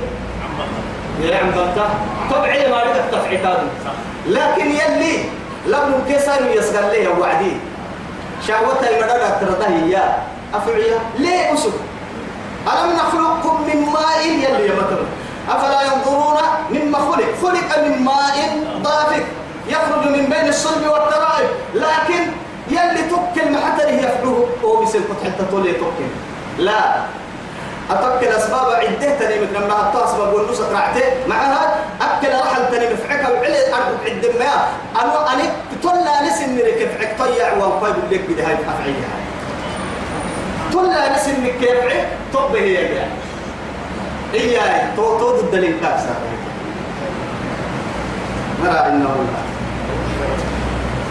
[1.22, 1.88] يا عم بنتا
[2.30, 3.40] طبعي ما لك التفعيل
[4.26, 5.18] لكن يلي
[5.66, 7.52] لم كسر يسقل لي وعدي.
[8.48, 10.02] شهوتها المدى ترضى هي
[10.54, 11.70] أفعيا ليه أسر.
[12.66, 15.04] ألم نخلقكم من ماء يلي مثلا
[15.50, 16.36] أفلا ينظرون
[16.70, 18.36] مما خلق؟ خلق من ماء
[18.82, 19.24] ضافك
[19.68, 21.48] يخرج من بين الصلب والترائب.
[21.74, 22.22] لكن
[22.70, 26.08] يلي تكل محتى يفلوه هو بيصير حتى تولي تكل
[26.58, 26.94] لا.
[27.90, 31.02] أتوكل أسباب عدة تاني من لما أتو أسباب والنص رعتة.
[31.28, 34.68] معها أكل رحل تاني مفعك وعلي أربع عدة ما
[35.02, 35.42] أنا أنا
[35.82, 39.08] تلا نسن مريك فعك طيع وقايب لك بدي هاي أفعيها
[40.72, 41.94] تلا نسن كيف
[42.34, 43.12] طب هي يعني
[44.34, 46.14] إياي تو تو ضد الإنكاسة
[48.64, 49.42] مرى إنه الله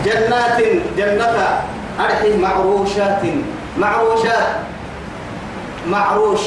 [0.06, 0.62] جنات
[0.98, 1.62] جنة
[2.00, 3.22] أرحي معروشات
[3.78, 4.48] معروشات
[5.88, 6.40] معروش.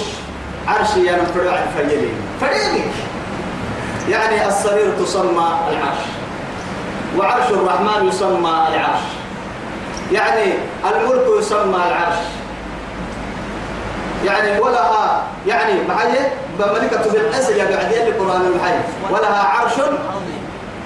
[0.68, 2.90] عرش يا نفرع الفيلين فريقك
[4.08, 6.02] يعني السرير تسمى العرش
[7.18, 9.02] وعرش الرحمن يسمى العرش.
[10.12, 10.52] يعني
[10.90, 12.18] الملك يسمى العرش.
[14.24, 16.08] يعني ولها يعني معي
[16.58, 18.74] بملكة في الأسر يا بعد يلي القرآن المحي
[19.10, 19.72] ولها عرش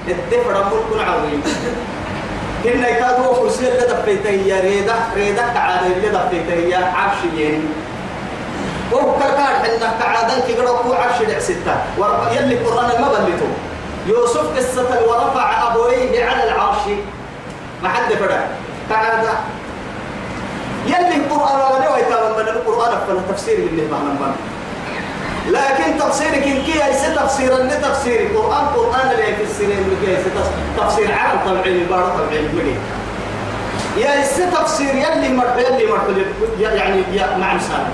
[0.09, 1.43] الدفر ملك عظيم.
[2.67, 7.69] إن كادوا فرسي اللي دفيته هي ريدة ريدة كعادة اللي دفيته هي عرش ين
[8.93, 11.75] وهو كركار حنا كعادة كي قرأوا عرش العسيتة
[12.33, 13.47] يلي القرآن ما بلتو
[14.07, 16.83] يوسف قصة ورفع أبويه على العرش.
[17.83, 18.49] ما حد فرق
[18.91, 19.31] كعادة
[20.87, 24.35] يلي القرآن ولا نوى يتابع من القرآن تفسير اللي معنا من
[25.49, 30.23] لكن تفسيرك إن كي يس تفسير اللي تفسير القرآن قرآن اللي في السنين اللي كي
[30.79, 32.79] تفسير عام طبعا البارة طبعا المجيء
[33.97, 36.03] يا يس تفسير يلي مرح يلي مرح
[36.61, 37.93] يعني يا مع مسالم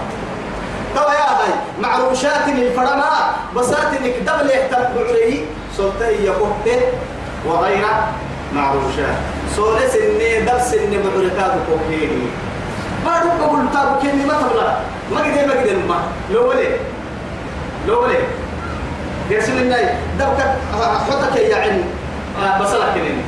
[0.95, 3.11] توا يا هاي معروشات الفرما
[3.57, 5.45] بسات إنك دبل يحتل بعري
[5.77, 6.81] سلطي يقوته
[7.47, 7.87] وغير
[8.55, 9.17] معروشات
[9.57, 12.27] سولس اني درس اني بعركات كوكيني
[13.05, 14.77] ما رب بقول تابو كيني ما تبلا
[15.13, 15.99] ما قدر ما قدر ما
[16.31, 16.69] لو ولي.
[17.89, 18.19] لو ولي.
[19.31, 19.85] يرسل الناي
[20.19, 20.41] دبك
[21.09, 21.85] حطك يا عين
[22.61, 23.23] بصلك كنين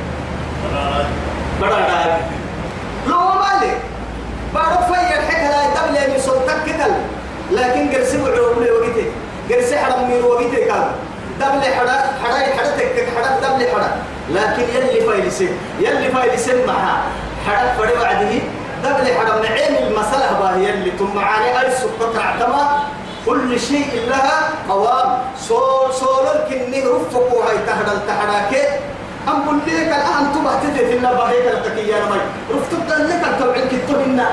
[1.61, 2.11] بڑا ڈال
[3.07, 3.71] لو مالي.
[4.53, 6.93] بارو فيا الحكا لا دبل من سلطك كتل
[7.51, 9.05] لكن قرسي وعوم لي وقتي.
[9.49, 10.85] قرسي حرم من وقتي كان.
[11.39, 13.91] دبل حدا حدا حدا تك حدا دبل حدا
[14.29, 16.95] لكن يلي فايلسين يلي فايلسين معها.
[17.47, 18.33] حدا فري بعده
[18.83, 19.07] دبل
[19.39, 22.83] من عين المسألة باهي اللي تم معاني أي سقط عتما
[23.25, 25.09] كل شيء لها قوام.
[25.39, 28.53] سول سول الكني رفق وهي تهدل تحراك
[29.27, 32.21] أم قل لك الآن تبه تدي في الله كالتكي يا نمي.
[32.55, 34.27] رفتك لك التوعين كتبنا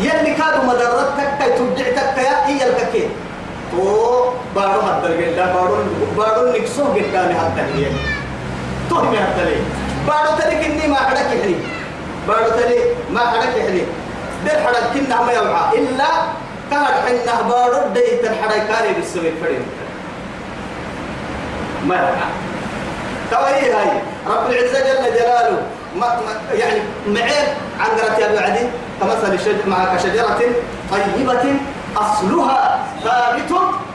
[0.00, 3.08] يلي كادوا مدرتك كي تبدعتك يا هي الككي.
[3.70, 5.76] تو بارو حتى الجنة بارو
[6.18, 8.02] بارو نكسو قدامي حتى الجنة
[8.90, 9.56] تو هم حتى لي
[10.06, 11.56] بارو تلك إني ما حدك يحري
[12.30, 12.78] بارو تلي
[13.10, 13.86] ما حدك يحري
[14.46, 16.10] در حدك كنا ما يوعى إلا
[16.70, 19.66] كهر حنا بارو ديت الحري كاري بالسوي فريم
[21.86, 22.30] ما يوعى
[23.30, 23.90] توي هاي؟
[24.26, 25.62] رب العزة جل جلاله
[25.96, 26.20] ما
[26.52, 27.48] يعني معين
[27.80, 28.66] عن قرأت يا بعدي
[29.00, 30.40] كمثل الشجر مع كشجرة
[30.90, 31.54] طيبة
[31.96, 33.52] أصلها ثابت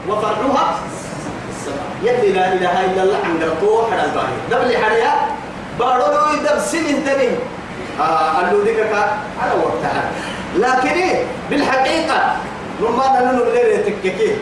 [0.08, 0.78] وفرعها
[2.02, 5.12] يلي لا إله إلا الله عن قرأتو حدا الباهي دبل حريا
[5.78, 7.65] بارو يدب تبين آه
[7.98, 8.78] قالوا ذيك
[9.42, 10.10] على وقتها.
[10.56, 12.36] لكن إيه بالحقيقة
[12.82, 14.34] رمان أنه غير تككيه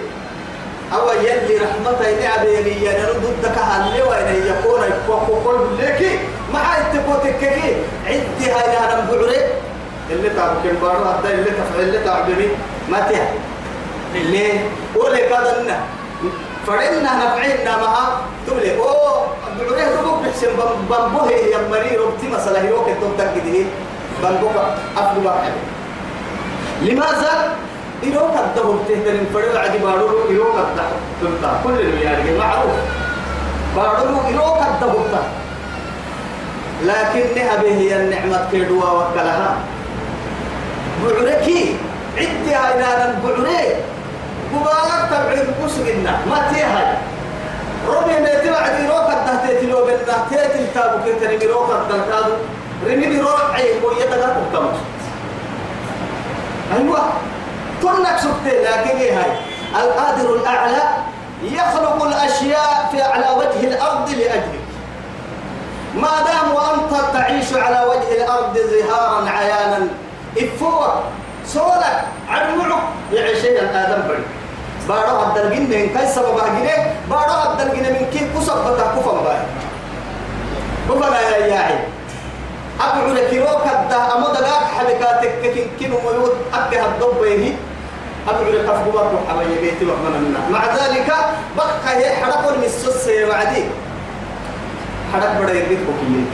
[0.93, 6.19] أو يلي رحمته نعبه لي أنا ضدك هاللي وين يكون يكون لك
[6.53, 9.37] ما حيتكوتك كي عدي هاي أنا بعري
[10.11, 12.49] اللي تعب كم بارو هذا اللي تفعل اللي تعبني.
[12.88, 13.33] ما تها
[14.14, 14.51] اللي
[14.97, 15.81] ولا كذا
[16.67, 19.27] فرنا نفعلنا معها تقولي أوه
[19.59, 20.49] بعري بحسن
[20.90, 23.66] بمبوه يا مري ربتي مسألة هيروك تقول تكذي
[24.23, 25.53] بمبوه أفضل واحد.
[26.83, 27.55] لماذا؟
[28.03, 32.77] إيروك الدهر تهترين فريو عدي بارو إيروك الدهر تلتا كل اللي يعني معروف.
[33.77, 35.07] بارو إيروك الدهر
[36.85, 37.25] لكن
[37.62, 39.57] به هي النعمة كيدوا وكلها.
[41.05, 41.77] بعركي.
[42.18, 43.66] عدي هاي نانا بعري
[44.53, 47.13] مبالغ تبعيد قسقنا ما تيهاي.
[47.88, 52.31] ربي ما يتبع دي روك الدهر تيتلو بالله تيتل تابو كنتني بروك الدهر
[52.87, 54.75] رمي بروح عين ويدك قدامك
[56.77, 56.99] أيوة.
[57.83, 59.31] كلك سكتين لكن إيه هاي؟
[59.83, 60.83] القادر الأعلى
[61.42, 64.64] يخلق الأشياء في على وجه الأرض لأجلك
[65.94, 69.88] ما دام وأنت تعيش على وجه الأرض ظهارا عيانا
[70.38, 70.94] إفوك
[71.47, 74.25] سولك عدمعك يعيشين آدم بري
[74.88, 76.77] بارو الدلقين من كي سبب أجنه
[77.11, 79.40] بارو الدلقين من كي كسب بتا كفن باي.
[80.88, 81.79] كفن يا ياعي
[82.81, 87.53] أبعو لكيروك الدا أمو دقاك حبكاتك كي كينو ميوت أكها الضبيني
[88.29, 91.09] أبعو لكفقوات محبا بيتي وحمنا مع ذلك
[91.57, 93.64] بقى هي حرقوا المسوس وعدي
[95.12, 96.25] حرق بڑا يرقيت بكي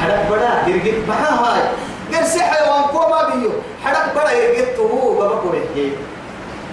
[0.00, 1.62] حرق بڑا يرقيت بها هاي.
[2.12, 3.52] قرسي حيوان كوما بيو.
[3.84, 5.92] حرق بڑا يرقيت هو بابا كوريحي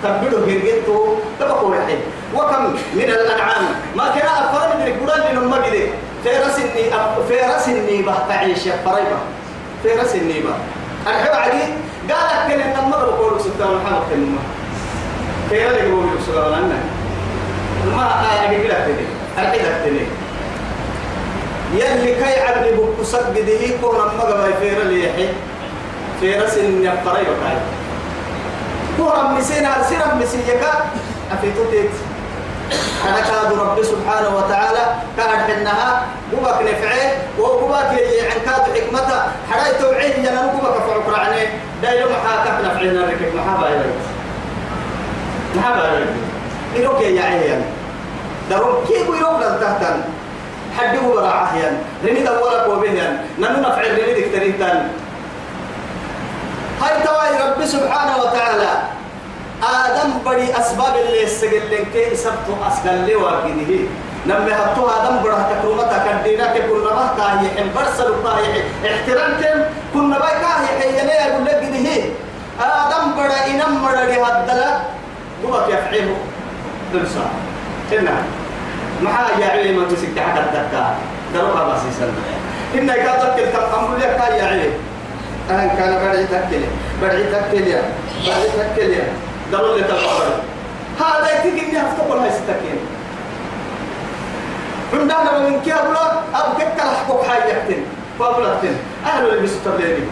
[0.04, 2.00] تبدو هرقيته تبقوا رحيم.
[2.36, 3.64] وكم من الأنعام؟
[3.96, 5.88] ما كان أفراد من القرآن لنما بده
[6.24, 6.84] فيرس الني
[7.28, 9.18] فيرس النيبة تعيش قريبة
[9.84, 10.50] فيرس النيبة
[11.08, 11.64] الحب عدي
[12.10, 14.40] قال لك إن المغرب قولوا سبحان محمد كلمة
[15.50, 16.80] كيف يقولوا سبحان الله
[17.96, 18.04] ما
[18.46, 19.06] أقول لك تدي
[19.38, 20.06] أقول لك تدي
[21.74, 25.28] يلي كي عبد بكسك بده كون المغرب فير ليحي
[26.20, 27.58] فيرس النيبة قريبة كاي
[28.98, 30.72] كورا مسينا سيرا مسيكا
[31.32, 31.92] أفيتو تيت
[33.10, 34.84] أنا كاد رب سبحانه وتعالى
[35.18, 37.92] كاد حنها قبك نفعه وقبك
[38.30, 39.20] عن كاد حكمته
[39.52, 41.42] حرايت وعين ينا قبك فعك رعني
[41.82, 43.92] دايلو محاكك نفعنا ركك محابا يلي
[45.56, 46.06] محابا يلي
[46.78, 47.62] إنوك يا عيان
[48.50, 50.02] دارون كيف يروك لنتهتن
[50.78, 54.82] حد هو براعه يعني رمي دولك وبهن ننو نفع رمي دكترين تاني
[56.82, 58.72] هاي تواي رب سبحانه وتعالى.
[59.64, 63.50] آدم بدي أسباب اللي استقلن كي سبتو أسقل لي واقده
[64.28, 69.60] نمي هتو آدم بره تكرمتا كدينا كل ما كاهي حم برسل كاهي احترام كم
[69.94, 71.98] كنا باي كاهي حيني أقول لك ده
[72.66, 74.70] آدم بره إنم بره دي هدلا.
[75.44, 76.18] قبك يفعله
[76.94, 77.26] دلسا
[77.90, 78.24] إنه.
[79.02, 80.96] محا يا علم تسكت حتى الدكا
[81.34, 82.14] دروها بسيسا
[82.76, 84.74] إنه قاتل كل أمر لك يا علم
[85.50, 86.66] أنا كان بدعي تكلي
[87.02, 87.82] بدعي تكلي
[88.26, 89.02] بدعي تكلي
[89.54, 90.42] قالوا لي تبغى
[91.00, 92.80] هذا يتكلم هفتقر هاي ستكين.
[94.94, 95.96] عندنا من كي أقول
[96.36, 97.82] أو كتر حقوق يحتن
[98.20, 100.04] فأقول أحتن أهل اللي بيسترليني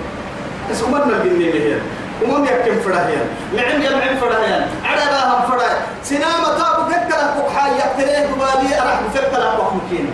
[0.72, 1.76] بس أمرنا الجنين هي
[2.24, 3.28] ومن يكتم فرهيان.
[3.54, 4.68] معن يمعن فرهيان.
[4.86, 5.82] على باهم فرهيان.
[6.04, 10.12] سنامة تابو كتر حقوق حاجة يحتن قبالي أرح بفكر حقوق مكين.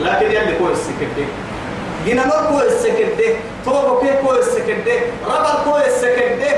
[0.00, 1.28] لكن يلي كويس سكتين
[2.04, 6.50] جينا نور كويس سكده توبو كي كويس سكده ربل كويس سكده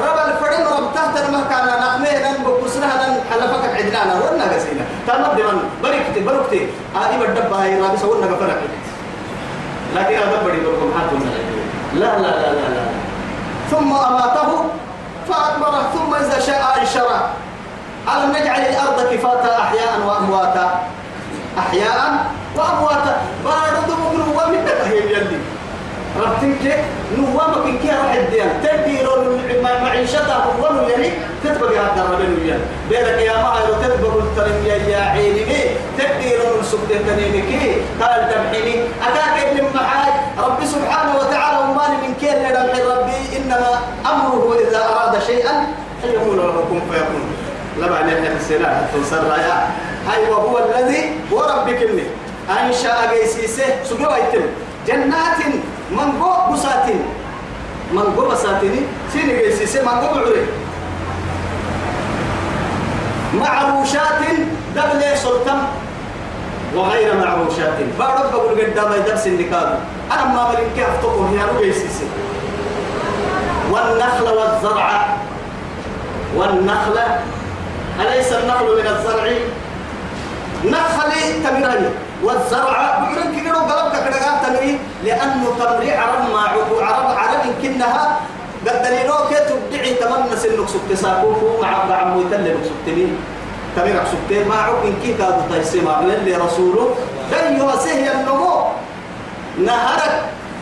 [0.00, 4.84] ربل فرين رب تحت المكان نقمه نن بكسرها نن حلفك عدنا ورنا قسينا.
[5.06, 8.60] تمام دمان بركتي بركتي هذه بدب هاي رابي سونا كفرق
[9.96, 11.20] لكن هذا بدي بقول حاتم
[11.94, 12.84] لا لا لا لا لا.
[13.70, 14.64] ثم أماته
[15.28, 17.30] فأكبره ثم إذا شاء أنشره.
[18.08, 20.80] ألم نجعل الأرض كفاتا أحياء وأمواتا؟
[21.58, 23.22] أحياء وأمواتا.
[23.44, 25.38] بارد مقلوب ومن هي يلي
[26.20, 26.84] ربتك
[27.18, 29.08] نوامك إن كان راح الدين تدير
[29.82, 31.10] معيشتها ونو يعني
[31.44, 35.44] تتبقى هذا الرجل يعني بينك يا ما هي تتبقى الترم يا يا عيني
[35.98, 37.50] تدير السبت تنينك
[38.00, 43.36] قال دمحيني أتاك ابن محاج رب سبحانه وتعالى وما من كين لدمح ربي.
[43.36, 45.50] إنما أمره إذا أراد شيئا
[46.04, 47.24] أن يقول له كن فيكون.
[47.80, 49.70] نحن السنة تنصر يا
[50.08, 52.02] هاي وهو الذي وربك اللي
[52.50, 54.46] أنشأ جيسيسه سجوا يتم
[54.86, 55.38] جنات
[55.90, 57.02] من جو بساتين.
[57.92, 58.86] من جو بساتين.
[59.12, 60.46] سين جيسيسه من جو بعري
[63.34, 64.20] معروشات
[64.76, 65.62] دبل سلطان
[66.74, 67.78] وغير معروشات.
[67.98, 69.78] بعرف بقول قدام يدرس النكاد
[70.12, 72.06] أنا ما ملين كيف تقول هي جيسيسه.
[73.70, 75.16] والنخل والزرع.
[76.36, 76.98] والنخل.
[78.00, 79.26] أليس النخل من الزرع؟
[80.64, 81.12] نخل
[81.44, 81.88] تمرني
[82.22, 86.70] والزرع بعرن كده قلبك كده تمري لأنه تمري عرب ما عرب
[87.18, 88.20] عرب كنها
[88.66, 91.58] قد دليلو كتب دعي تمنى سنك سبت ساقوه.
[91.62, 93.06] مع عمو يتلي سبتني
[93.76, 96.94] تمرك سبت ما عب إن كي كادو تيسيما للي رسوله.
[97.32, 98.62] دن يوسيه النمو
[99.66, 100.14] نهرك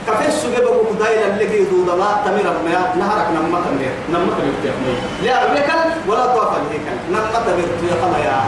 [0.08, 5.46] كفيس بقول دايلا اللي دو دما تمر ما نهرك نما تمر نما تمر تيمي لا
[5.54, 8.40] بكل ولا طاف الهيكل نما تمر تيقما يا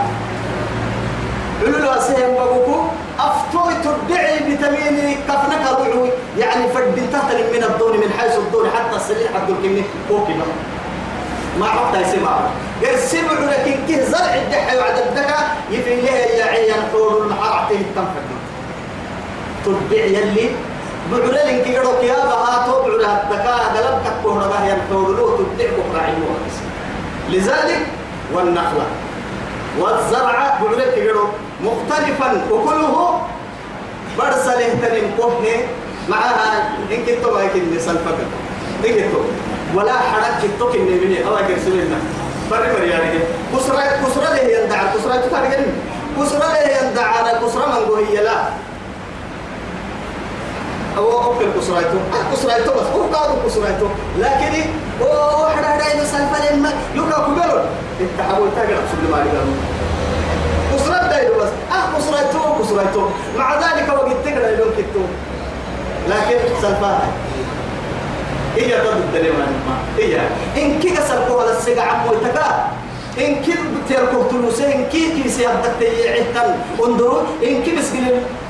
[1.92, 2.84] علو أسهم بقولكو
[3.18, 6.66] أفتوي تدعي بتميني كفنك روحي يعني
[7.12, 10.32] تحت من الدون من حيث الدون حتى السليل حد الكمية كوكي
[11.60, 12.40] ما عقد يسمع
[12.82, 15.36] قسم لكن كه زرع الدحى وعد الدكا
[15.70, 18.28] يفي لها يا عيان حول المحارة التنفذ
[19.64, 20.50] تدعي يلي
[21.12, 26.14] بعرلين كي قالوا كيا بها تو بعرها الدكاء قلب كبه رباه ينحولوا تبدع بكرة
[27.30, 27.86] لذلك
[28.34, 28.86] والنخلة.
[29.78, 31.28] والزرع بعرلين كي قالوا
[31.62, 33.20] مختلفا وكله
[34.18, 35.56] برسله تنم كهنة
[36.08, 38.18] معها إن كنتو ما يكن سلفك
[38.84, 39.20] إن كنتو
[39.74, 41.24] ولا حرك كنتو كن مني.
[41.26, 41.98] أو كرسلنا
[42.50, 43.20] فرق مريانه
[43.54, 44.80] كسرة كسرة له يندع.
[44.94, 45.66] كسرة تفرقين
[46.18, 47.06] كسرة له يندع.
[47.06, 48.38] على كسرة من قوي لا.
[50.96, 52.86] أو أوكل كسرته آه كسرته بس.
[52.94, 54.52] هو قاعد كسرته لكن
[55.02, 57.64] هو حدا حدا يسلف لما يوكا كبرون
[58.18, 59.71] تقرا سبل ما كسرت
[61.12, 61.52] دايلو بس.
[61.76, 63.04] آه كسرته كسرته
[63.38, 65.04] مع ذلك وقت تقرا يلون كتو
[66.08, 67.08] لكن سلفاها
[68.56, 69.46] هي ضد الدليل ما
[69.98, 70.20] هي
[70.62, 72.68] إن كي سلكوا هذا السجع عمو تكا
[73.18, 76.50] إن كي بتيركوا تلوسه إن كي كي سيادتك تيعتن
[76.84, 77.88] انظروا إن كي بس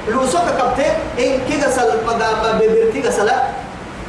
[0.08, 3.42] لوسوك كبتة إن كي سل مقام ببرتي سلا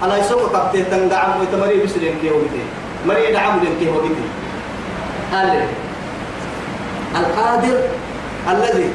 [0.02, 2.64] على يسوك كبتة تنقع عمو تمري بسرين كي وقتي
[3.08, 4.26] مري دعم لين كي وقتي
[5.34, 5.66] قال
[7.16, 7.78] القادر
[8.52, 8.90] الذي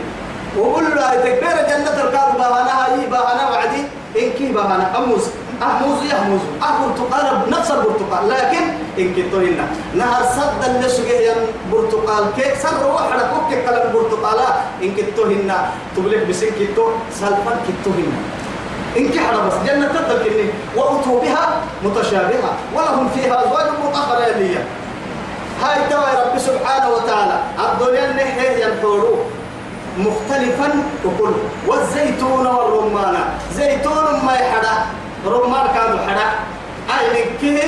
[0.59, 3.83] وقول له تكبير جنة القادر بهانا هاي بهانا وعدي
[4.19, 5.25] إن كي بهانا أموس
[5.63, 8.29] أهموز يهموز أبرتقال نفس البرتقال.
[8.29, 8.65] لكن
[8.99, 9.67] إن كنتو هنا.
[9.95, 11.35] نهر صد اللي سجيه
[11.73, 12.25] برتقال.
[12.37, 14.49] كيك سر واحد كوك كلام برتقالا؟
[14.83, 15.71] إن كنتو هنا.
[15.97, 16.85] تبلغ بسين كنتو
[17.21, 18.19] سلفا كنتو هنا.
[18.97, 19.55] إن كحنا بس.
[19.67, 21.45] جنة تدل وأتوا بها
[21.85, 22.53] متشابهة.
[22.75, 24.25] ولهم فيها أزواج مطهرة
[25.63, 27.37] هاي توا رب سبحانه وتعالى.
[27.59, 29.17] الدنيا نهي ينحوروا
[29.99, 30.69] مختلفا
[31.05, 31.35] وكل.
[31.67, 33.15] والزيتون والرمان.
[33.55, 34.75] زيتون ما يحدا
[35.27, 36.27] رمان كانوا حدا
[36.95, 37.63] أي نكيه؟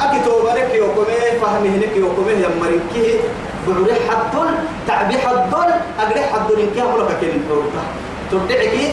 [0.00, 3.20] أكتو برك يوكمه فهمه نك يوكمه يمرين كيه
[3.68, 4.48] بعري حدون
[4.88, 7.82] تعبي حدون أقري حدون إنك أمرك كين حورتا
[8.30, 8.88] تبدعي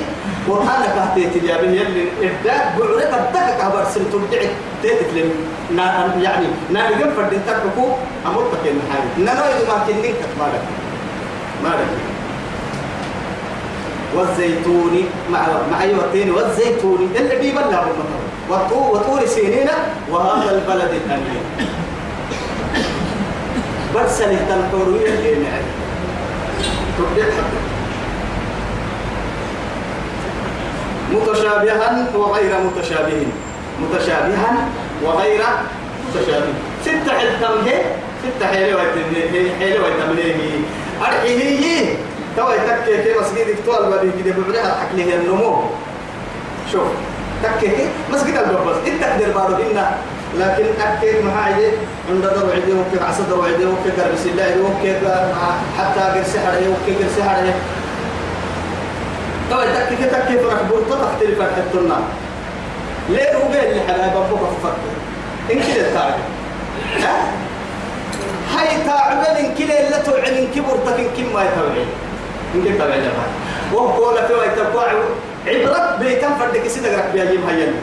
[0.47, 4.49] وأنا كهتي تجابه يلي إبداع بعري قدك كهبر سن تبدعي
[4.81, 5.31] تيتك لن
[6.21, 7.85] يعني نارجم فردين تكفو
[8.27, 10.63] أمرك كين حاجة نانو إذا ما كنين كتمارك
[11.63, 11.91] مارك
[14.15, 17.11] والزيتون مع مع التين والزيتون.
[17.15, 18.21] اللي بيبلع المطر.
[18.49, 19.69] وطور وطور سينين
[20.11, 21.43] وهذا البلد الأمين.
[23.95, 25.61] برسل الحرية اللي معي
[31.11, 33.25] متشابها وغير متشابه.
[33.81, 34.55] متشابها
[35.03, 35.41] وغير
[36.07, 36.53] متشابه.
[36.81, 37.81] ستة حلتم هي
[38.23, 38.83] ستة حلوة
[39.59, 40.35] حلوة تمنيه
[41.01, 41.95] أرحيه
[42.37, 45.61] توا يتكي كي مسجد تول بدي كده بعدها حكليه النمو.
[46.71, 46.87] شوف
[47.43, 49.97] تكي كي مسجد البابس إنت تقدر بارو إنا
[50.39, 51.71] لكن أكيد هاي
[52.09, 54.97] عند دور عدي وكيف عصد دور عدي وكيف بس الله وكيف
[55.77, 57.53] حتى غير سحر وكيف غير سحر
[59.49, 61.99] توا يتكي كي تكي فرح بورتا تختلف الحتنا
[63.09, 64.91] ليه هو قال لي حبايب أبوك فكر
[65.51, 66.15] إن كده تعرف
[68.55, 71.43] هاي تعبان كلا لا تعلن كبرتك كم ما
[72.55, 73.29] يتوعين يمكن تبع جماعة.
[73.73, 74.93] وهو وقت القاع
[75.47, 77.73] عبرة بيتم فردك سيدك رك بيجيب هيا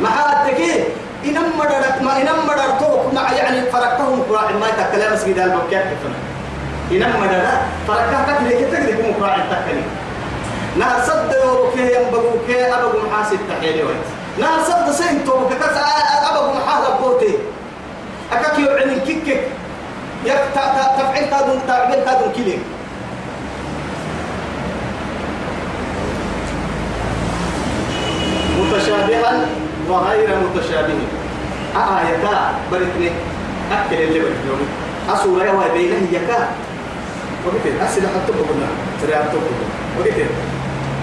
[0.00, 0.84] مع التكي
[1.24, 6.18] إنما مدرك ما إنما مدرتوك مع يعني فرقتهم قراء ما يتكلم مسجد المكة كفنا
[6.92, 9.86] إنما مدرك فرقتك ليك تقدر كم قراء التكلم
[10.78, 14.06] نهر صد وكيه ينبغوك أبغو محاسب تحيلي وقت
[14.38, 15.76] نهر صد سنتو كتاس
[16.30, 17.38] أبغو محاسب بوتي.
[18.32, 19.28] أكاك يوعن كيك
[20.24, 20.40] يك
[20.98, 22.62] تفعيل تادون تعبير تادون كيلين
[28.76, 29.46] متشابها
[29.88, 30.98] وغير متشابه.
[31.76, 32.24] آية
[32.72, 33.10] بركني
[33.72, 34.66] أكل اللي بركني
[35.08, 36.48] أصورة يا بينه يكا
[37.46, 38.66] وقتل أسل حتى بقولنا
[39.02, 39.18] سريع
[39.98, 40.26] وقتل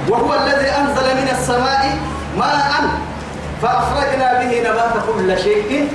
[0.10, 1.98] وهو الذي أنزل من السماء
[2.38, 2.72] ماء
[3.62, 5.90] فأخرجنا به نبات كل شيء.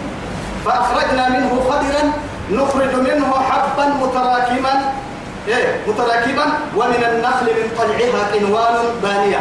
[0.65, 2.13] فأخرجنا منه خضرا.
[2.51, 4.93] نخرج منه حبا متراكما.
[5.49, 6.45] إيه؟ متراكبا
[6.77, 9.41] ومن النخل من طلعها قنوان بانية.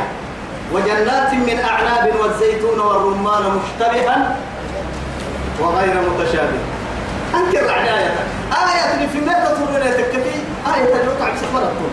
[0.74, 4.36] وجنات من أعناب والزيتون والرمان مشتبها
[5.60, 6.60] وغير متشابه.
[7.36, 8.16] أنكر عن آية.
[8.52, 10.40] آية في متى تقولون تكفي.
[10.76, 10.94] آية
[11.34, 11.90] بسفر الطول.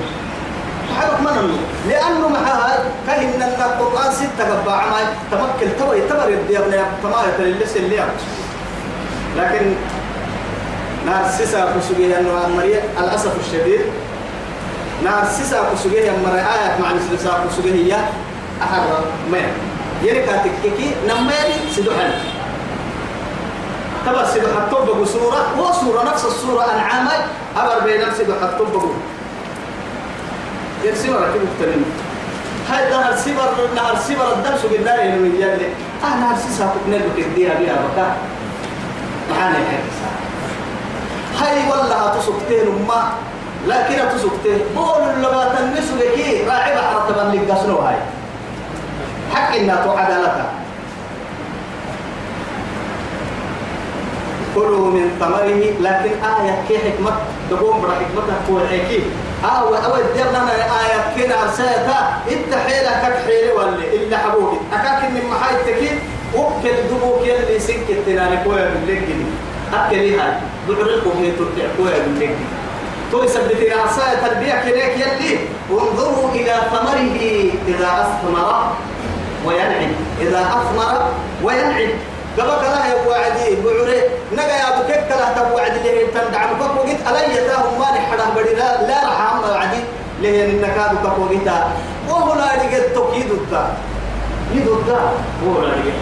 [0.98, 5.04] حرك من لأنه معها كهن القرآن ستة قبع عماي.
[5.30, 6.72] تمكن توي تمر يدي ابن
[7.02, 8.04] تمارة للس اللي
[9.36, 9.74] لكن
[11.06, 13.80] نار سيسا كسوجيه أنه مريم الأسف الشديد.
[15.04, 18.08] نار سيسا كسوجيه مريم آية مع سيسا كسوجيه.
[18.60, 19.38] هي أحر ما
[20.02, 22.10] يركا تككي نمالي سدوحن.
[24.06, 27.08] تبا سدوح الطب سورة وصورة نفس الصورة أنعام
[27.56, 28.90] أمر بين نفس سدوح الطب
[30.84, 31.86] يرسم ركب مختلف؟
[32.70, 35.68] هاي نهر سبر نهر سبر الدم سوق النار من يلي
[36.04, 38.16] آه نهر سيسا كنا بكديها بيها بكا.
[39.30, 39.80] معانا هاي
[41.40, 43.12] هاي والله تسكتين ما
[43.66, 47.96] لكن تسكتين بقول لما تنسوا لكي راعي بحر تبان لك قسنو هاي.
[49.34, 50.50] حق إنها تعدلتها
[54.54, 57.12] كلوا من ثمره لكن آية كي حكمة
[57.50, 59.02] تقوم برا حكمتها هو الحكي
[59.44, 61.98] آه وأول ديرنا آية كنا سيتا.
[62.28, 64.56] التحيلة كتحيلة ولا إلا حبوبي.
[64.72, 65.90] أكاك من محايد تكي.
[66.34, 69.24] وكل دبوك يلي سكت تناني كويا باللقل
[69.74, 70.32] أكلي هاي
[70.68, 72.34] دعرقوا هي ترجع كويا باللقل
[73.12, 75.38] تو يثبت عصاية تربية كليك يلي.
[75.70, 77.16] انظروا إلى ثمره
[77.68, 78.72] إذا أثمر
[79.46, 79.92] وينعم.
[80.20, 81.08] إذا أثمر
[81.44, 81.90] وينعم.
[82.38, 84.00] قبك لا يا وعدي بعري
[84.32, 88.82] نجا يا بكك لا تبوعد له تندعم كوكو قلت ألا يتاهم ما نحدا بدي لا
[88.90, 89.80] لا رحم وعدي
[90.22, 91.48] له النكاد كوكو قلت.
[92.08, 93.64] وهو لا يجد توكيد الدا
[94.54, 95.00] يدودا
[95.46, 95.98] هو لا يجد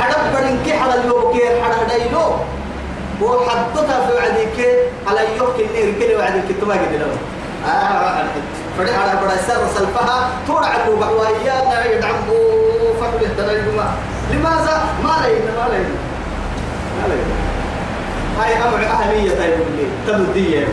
[0.00, 2.26] حدب بدين كي حدا اليوم كي حدا دايلو
[3.20, 4.58] وحدتها في وعدك
[5.08, 7.16] على يوم كنير كل وعدك تما قد له.
[7.68, 8.24] آه
[8.78, 10.28] فدي على بڑا سر سلفها.
[10.46, 12.28] تورع له بحوايا لا يدعم
[13.00, 13.64] فقد الدليل
[14.32, 15.88] لماذا؟ ما لين ما لين
[16.98, 17.28] ما لين
[18.40, 20.66] هاي أمر أهلية يقول لي تبدية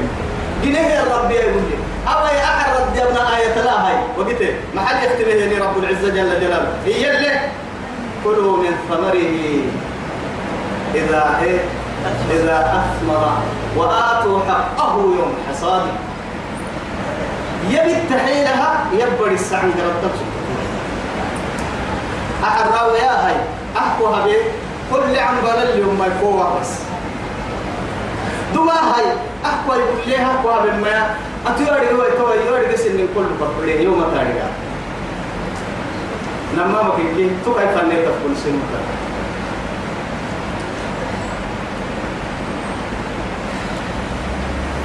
[0.64, 1.78] جنيه الرب يقول لي
[2.08, 3.96] أو يا أحد رد ابن آية لا هاي.
[4.18, 4.42] وقلت
[4.76, 6.72] ما حد يختبه لي رب العزة جل جلاله.
[6.86, 7.32] هي اللي
[8.24, 9.32] كلوا من ثمره.
[10.96, 11.60] إذا إيه؟
[12.32, 13.24] إذا أثمر
[13.78, 15.94] وآتوا حقه يوم حصاده.
[17.84, 20.12] يبي التحيلها يبري السعن قرب
[22.44, 23.36] أحراوي يا هاي.
[23.78, 24.36] أحكو هبي
[24.92, 26.72] كل عم بلل يوم ما يكوى بس.
[28.56, 29.06] دما هاي.
[29.46, 31.16] أحكو يقول لي أحكو هبي ما
[31.48, 34.44] أتياري هو يتوى يواري قسم من كل بطلين يوم تاريخ.
[36.58, 38.60] نما مكين كي تو كيف فني تقول سن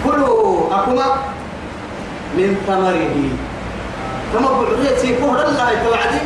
[0.05, 1.05] كلوا أكما
[2.39, 3.16] من ثمره.
[4.32, 6.22] كما بعرية سيكون الله توعدي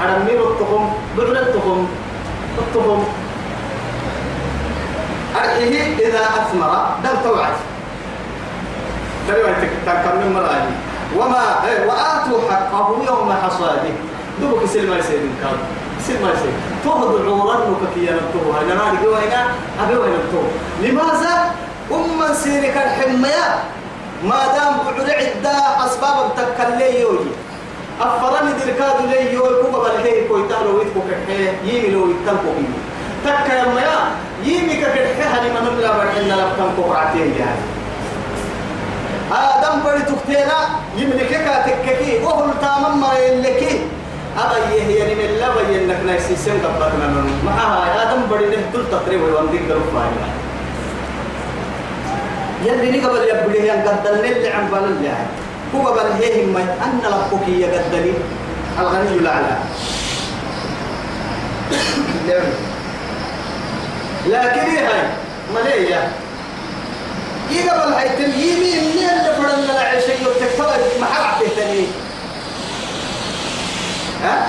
[0.00, 0.84] حرمي التقم
[1.18, 1.88] بعرتكم
[2.58, 3.00] التقم
[5.36, 6.72] أرحيه إذا أثمر
[7.04, 7.56] دم توعد
[9.28, 10.74] تريد تكمل مراني
[11.16, 13.94] وما إيه وآتوا حقه يوم حصاده.
[14.40, 15.56] دوبك سلمى يسير كان
[16.06, 16.52] سلمى يسير
[16.84, 19.32] تهد عورا وككيا نبتوه أنا ما أدري وين
[19.82, 20.48] أبي وين نبتوه
[20.82, 21.54] لماذا؟
[21.92, 23.46] أم سيرك الحمية
[24.24, 27.30] ما دام بعد عدة أسباب تكلي يوجي
[28.00, 32.72] أفرني دركاد لي يوي كوبا بالهي كوي تالو ويتكو كحيه يمي لو يتلقو بيه
[33.24, 33.98] تكا يما يا
[34.44, 34.84] يمي
[35.24, 37.60] هني من الله برحنا لفتن كوبراتين يعني
[39.32, 40.58] آدم بدي تكتينا
[40.96, 43.80] يملك كاتككي وهو تامم مرين لكي.
[44.36, 49.40] هذا يهي يعني من الله بينك نايسي سن قبضنا من معها آدم بدي نهتل تقريبا
[49.40, 50.26] ونديك دروف فاينا
[52.64, 55.26] يلي نقبل يبليه ينقدر اللي عم بالله
[55.74, 58.12] هو بل هي ما أن ربك يقدني
[58.78, 59.56] الغني الأعلى
[64.26, 65.08] لكن هي هاي؟
[65.54, 66.10] مليا
[67.50, 71.86] يقبل هاي تليمي من اللي فرنا العيشة يتكتب محرع تهتني
[74.24, 74.46] ها؟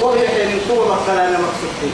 [0.00, 1.92] وهي حين قوة مثلا أنا مقصودتي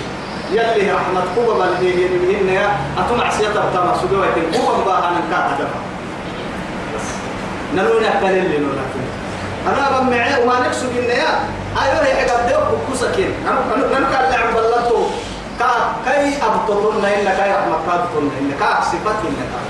[0.53, 5.69] يلي رحمة قوة بل هي من هنا أتمع سيطة مقصودة ويتم قوة بها ننكاتها
[7.75, 8.83] نلونا كان اللي نونا
[9.67, 11.31] أنا بمعي وما نكسب النيا
[11.83, 15.07] أيوه هي قد يوم كوسكين أنا أنا كان لعب بلطو
[15.59, 15.71] كا
[16.05, 19.61] كاي أبطلون إن كاي رحمة كاتون إن كا صفات إن كا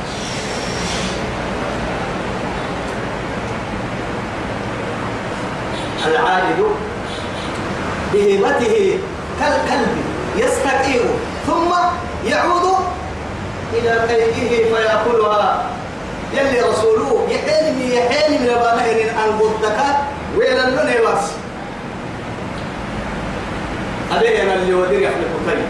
[6.07, 6.65] العائد
[8.13, 8.99] بهيبته
[9.41, 11.07] كالكلب يستقيم
[11.47, 11.71] ثم
[12.25, 12.75] يعود
[13.75, 13.91] إلى
[14.35, 15.71] كيده فيأكلها.
[16.35, 19.79] يلي رسوله يحيني يحيني من أبانهن أن قدك
[20.37, 20.79] ويلا لن
[24.13, 25.63] أبيه أنا اللي ودير يحمل كتاني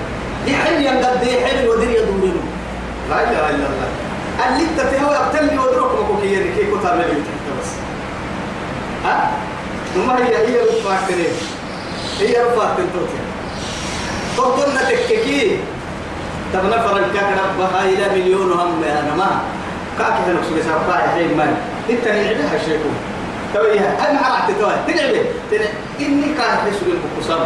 [0.46, 2.40] يحيني ينقد يحيني ودير يدورين
[3.10, 3.88] لا إله إلا الله.
[4.48, 7.22] اللي انت تهوى ابتلي ودروك مكوكي كي كتاب لي
[7.60, 7.70] بس.
[9.04, 9.30] ها؟
[9.94, 11.24] ثم هي هي رفاقتني
[12.20, 13.18] هي رفاقتني توتي
[14.38, 15.58] تقولنا تككي
[16.52, 19.40] تبنا فرنكا ربها إلى مليون هم أنا ما
[19.98, 21.56] كاك هنا سوى سبقا حين من
[21.90, 22.88] انت نعبها الشيكو
[23.54, 25.68] تويها أنا عرفت توي تنعبه
[26.00, 27.40] اني كان حسوا البكسام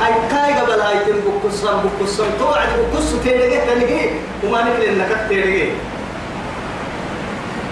[0.00, 4.08] هاي كاي قبل هاي تن بكسام بكسام توعد بكس تيرجع تلقي
[4.44, 5.72] وما نقدر انك تيرجع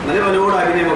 [0.08, 0.94] من ما نورا بني ما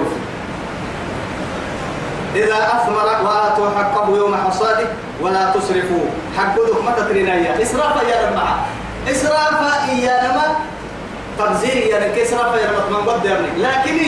[2.37, 4.87] إذا أثمر وآتوا حقه يوم حصاده
[5.21, 6.07] ولا تسرفوا
[6.39, 8.39] حقه ما تترينا إسراف يا رب
[9.11, 9.59] إسراف
[10.05, 10.47] يا نما.
[11.39, 12.19] تبذير يا نك.
[12.19, 13.99] إسراف يا رب من قد يبني لكن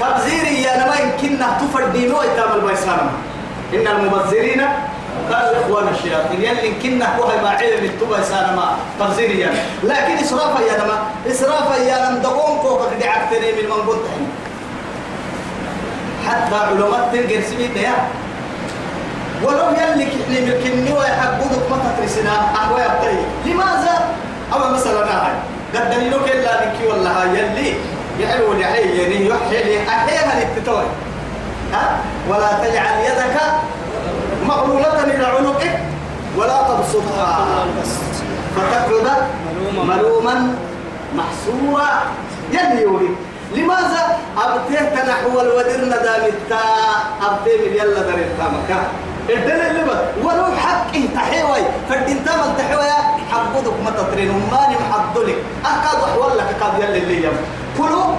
[0.00, 3.00] تبذير يا نما يمكن تفردينه إتام البيسان.
[3.74, 4.62] إن المبذرين
[5.30, 6.42] قالوا إخوان الشياطين.
[6.42, 8.66] يلي كنا هو ما علم التوبة سانا ما
[9.00, 9.50] تبذير يا
[9.82, 10.96] لكن إسراف يا نما.
[11.30, 14.06] إسراف يا نم دقوم كوكا دعك تري من من قلت
[16.26, 17.94] حتى علماء تنقر سبيل يا
[19.44, 23.94] ولو يلي كحني ملكني ويحبودك ما تترسنا أهوى يبتري لماذا؟
[24.54, 25.34] أما مثلا هاي.
[25.74, 27.74] قد دليلك إلا لك والله يلي.
[28.20, 30.88] يعلو لعي يعني يحيي لي أحيانا للتتوي.
[31.72, 33.36] ها؟ ولا تجعل يدك
[34.46, 35.78] مغلولة إلى عنقك
[36.36, 37.46] ولا تبسطها.
[38.56, 39.06] فتقعد
[39.74, 40.54] ملوما
[41.14, 41.88] محسورا
[42.52, 43.16] يلي يوري
[43.54, 46.64] لماذا؟ أبتيه تنحو الودرنا دامتا
[47.22, 48.80] أبتيه يلا دار التامكا
[49.28, 51.62] الدل اللي بس ولو حق تحيوي.
[51.88, 52.90] فردين تامل تحيوي
[53.30, 54.30] حقودك ما تطرين.
[54.30, 57.36] وماني محضلك أكاد أحوال لك قد يلي اللي يم.
[57.78, 58.14] كلوا.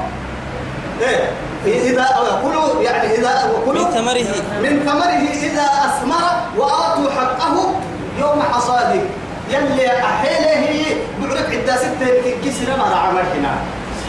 [1.02, 1.30] إيه؟
[1.66, 2.06] إذا
[2.44, 2.82] كلوا.
[2.82, 3.86] يعني إذا كلوا.
[3.86, 4.28] من ثمره.
[4.62, 6.26] من ثمره إذا أثمر
[6.58, 7.74] وآتوا حقه
[8.20, 9.02] يوم حصاده.
[9.50, 13.56] يلي أحيله بعرف عدة ستة كسر ما عمل هنا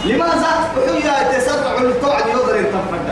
[0.05, 3.09] لماذا؟ وحيا يتسرع القعد يقدر يتفرد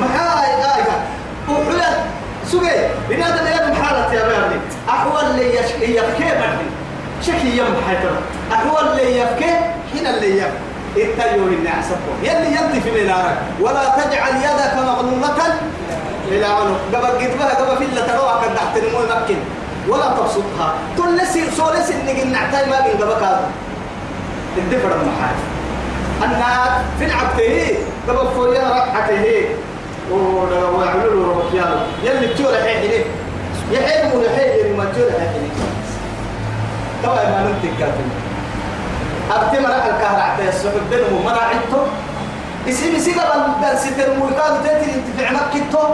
[0.00, 1.04] محاي آية.
[1.48, 2.04] وحيا
[2.50, 2.70] سوي
[3.08, 6.66] بنادم يا حالة يا بني أحوال لي يشكي يبكي بدي
[7.22, 8.10] شكي يم حيتر
[8.52, 9.50] أحوال لي يبكي
[9.94, 10.70] هنا اللي يبكي.
[10.96, 11.84] اتيوا الناس
[12.22, 15.58] يلي ينتي في نارك ولا تجعل يدك مغلولة
[16.28, 16.80] إلى عنق.
[16.94, 19.36] قبل قدبها قبل في اللي تروح قد تحت المول مكن
[19.88, 20.74] ولا تبسطها.
[20.96, 23.36] تلسي سولسي انك نعتاي ما بين قبل
[24.56, 25.36] الدفر المحاج
[26.24, 27.76] أنا في العبته
[28.08, 29.44] قبل فويا رحته
[30.10, 33.04] ويعملوا له ركيان يلي تجول حين
[33.72, 35.50] يحلموا يحيي ما تجول حين
[37.04, 38.08] طبعا ما ننتج كاتب
[39.30, 41.82] أبتي مرا الكهرع عتى السحب بينهم مرا عدتو
[42.68, 45.84] اسم قبل بن ستر ملكات تأتي انتفع مكتو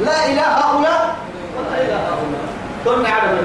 [0.00, 1.16] لا إله هؤلاء
[1.56, 2.44] ولا إله هؤلاء
[2.84, 3.38] دون عرب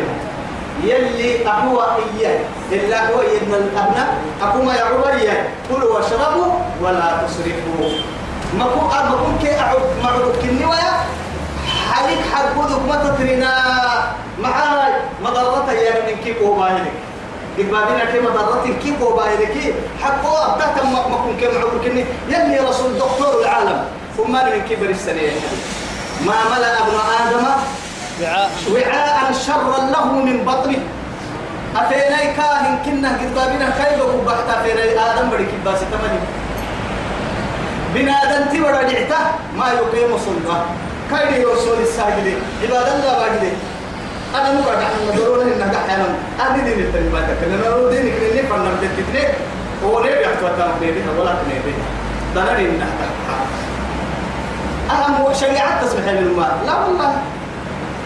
[0.83, 2.39] يلي أهو إياه
[2.71, 4.17] إلا هو إن الأبناء.
[4.65, 5.31] ما يعوى
[5.69, 8.16] كلوا واشربوا ولا تسرفوا.
[8.53, 10.93] ما كو ما كو كي أعود ما عود كني ويا
[11.91, 13.51] حريك حرقودك ما تترينا
[14.39, 14.93] معاي
[15.23, 16.91] مضرة يا من كيف هو باهلك
[17.59, 19.73] إقبالنا كما ضرت كيف وبايرك
[20.03, 23.85] حقه أبتهت ما كن كما عبر كني يلي رسول دكتور العالم
[24.19, 25.21] وما من كبر السنة
[26.25, 27.45] ما ملأ ابن آدم
[28.21, 30.79] وعاء وعاء شرا له من بطنه
[31.75, 36.19] أفيناي كاهن كنا قطابنا خيبه وبحتا فيناي آدم بدك باس تمني
[37.93, 39.21] بنادم تبرا جعته؟
[39.57, 40.59] ما يقيم صلبه.
[41.11, 43.55] كايدي يوصل الساجدين عباد الله باجدين
[44.35, 46.07] أنا مو قاعد أحنا ضروري إنك أحيانا
[46.39, 49.23] أنا دين التربية كنا نرو دينك لأني فنر تتتني
[49.85, 51.73] هو ليه بيحتوى تام بيبي ولا كنيبي
[52.35, 52.87] ضروري إنك
[54.91, 57.11] أنا مو شريعة تسمح للماء لا والله.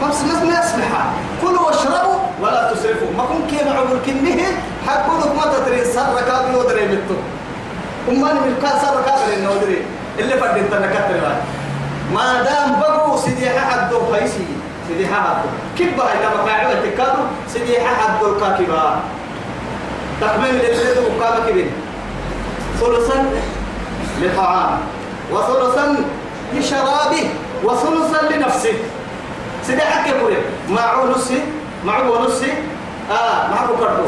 [0.01, 0.07] ما
[0.43, 3.07] ما يسمحها كلوا واشربوا ولا تسرفوا.
[3.17, 4.41] ما كن كي معبر كنه
[4.87, 7.17] حكوا ما تدري سر كابي ودري بتو.
[8.07, 9.81] وما من كان سر كابي إنه ودري
[10.19, 11.21] اللي فردين تنكتر
[12.13, 14.45] ما دام بقوا سيدي حد دو هيسي
[14.87, 15.41] سيدي حد
[15.79, 18.99] كبا إذا ما قاعد تكادو سيدي حد دو كاكبا
[20.21, 21.71] تكمل للسيد وكابا كبين
[22.79, 23.25] ثلثا
[24.21, 24.79] لطعام
[25.31, 25.95] وثلثا
[26.53, 27.23] لشرابه
[27.63, 28.73] وثلثا لنفسه
[29.67, 30.37] سيدي حكي بوري
[30.69, 31.39] معه نصي
[31.85, 32.51] معه نصي
[33.11, 34.03] آه معه كرتو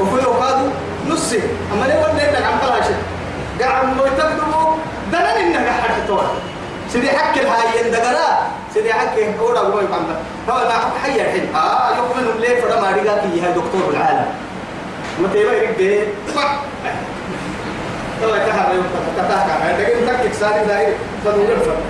[0.00, 0.68] وفي وقادو
[1.08, 1.40] نصي
[1.72, 2.86] أما ليه ولا عم بلاش
[3.60, 4.76] قاعد ميتقدمو
[5.12, 6.18] دلنا إنك حد
[6.92, 8.28] سيدي حكي الهاي يندقرا.
[8.74, 10.06] سيدي حكي أولا هو يقام
[10.50, 11.54] هو ما حي الحين.
[11.54, 14.26] آه يقبل الليل فدا ما رجعك يا دكتور العالم.
[15.18, 15.70] ما يرجع
[18.20, 18.86] تو كهذا يوم
[19.16, 20.94] تتاكا لكن تكك سالي داير
[21.24, 21.80] فدور الفرق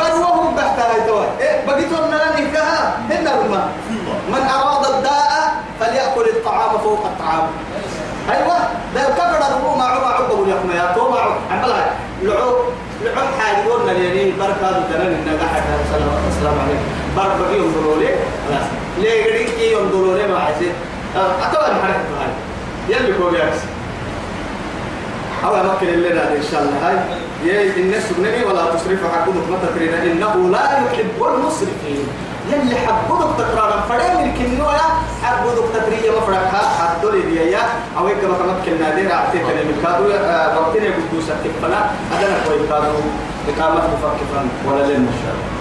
[0.00, 3.68] بل وهم تحت هاي توا إيه بقيتوا من نكها هن هما
[4.28, 7.48] من أراد الداء فليأكل الطعام فوق الطعام.
[8.30, 8.58] أيوة.
[8.94, 11.18] ده الكبر هو ما عما عقبه اليوم يا تو ما
[11.50, 12.54] عملها لعو
[13.04, 15.62] لعو حاجة قلنا يعني بركة دنا إن قاعد
[16.28, 16.84] السلام عليكم.
[17.16, 18.08] بركة ينظروا لي
[18.48, 18.66] خلاص.
[18.98, 20.72] ليه كي ينظروا لي ما حسيت
[21.16, 22.32] أتوا الحركة هاي.
[22.88, 23.58] يلي كوب ياكس
[25.44, 26.88] أو أمكن لنا إن شاء الله.
[26.88, 26.96] هاي.
[27.44, 32.08] يا الناس النبي ولا تصرف حقهم ما تكرين إنه لا يحب المسرفين.
[32.52, 34.86] يلي حبودك تكرارا فريم الكنويا
[35.22, 37.62] حبودك تكرية مفرقها حدولي ديايا
[37.98, 40.04] أو يكما كما كنا دير أعطيك من الكادو
[40.60, 41.80] وقتنا قدوسة تكفلا.
[42.12, 42.98] أدنا كوي كادو.
[43.48, 44.42] إقامة مفكفا.
[44.66, 45.59] ولا للمشروع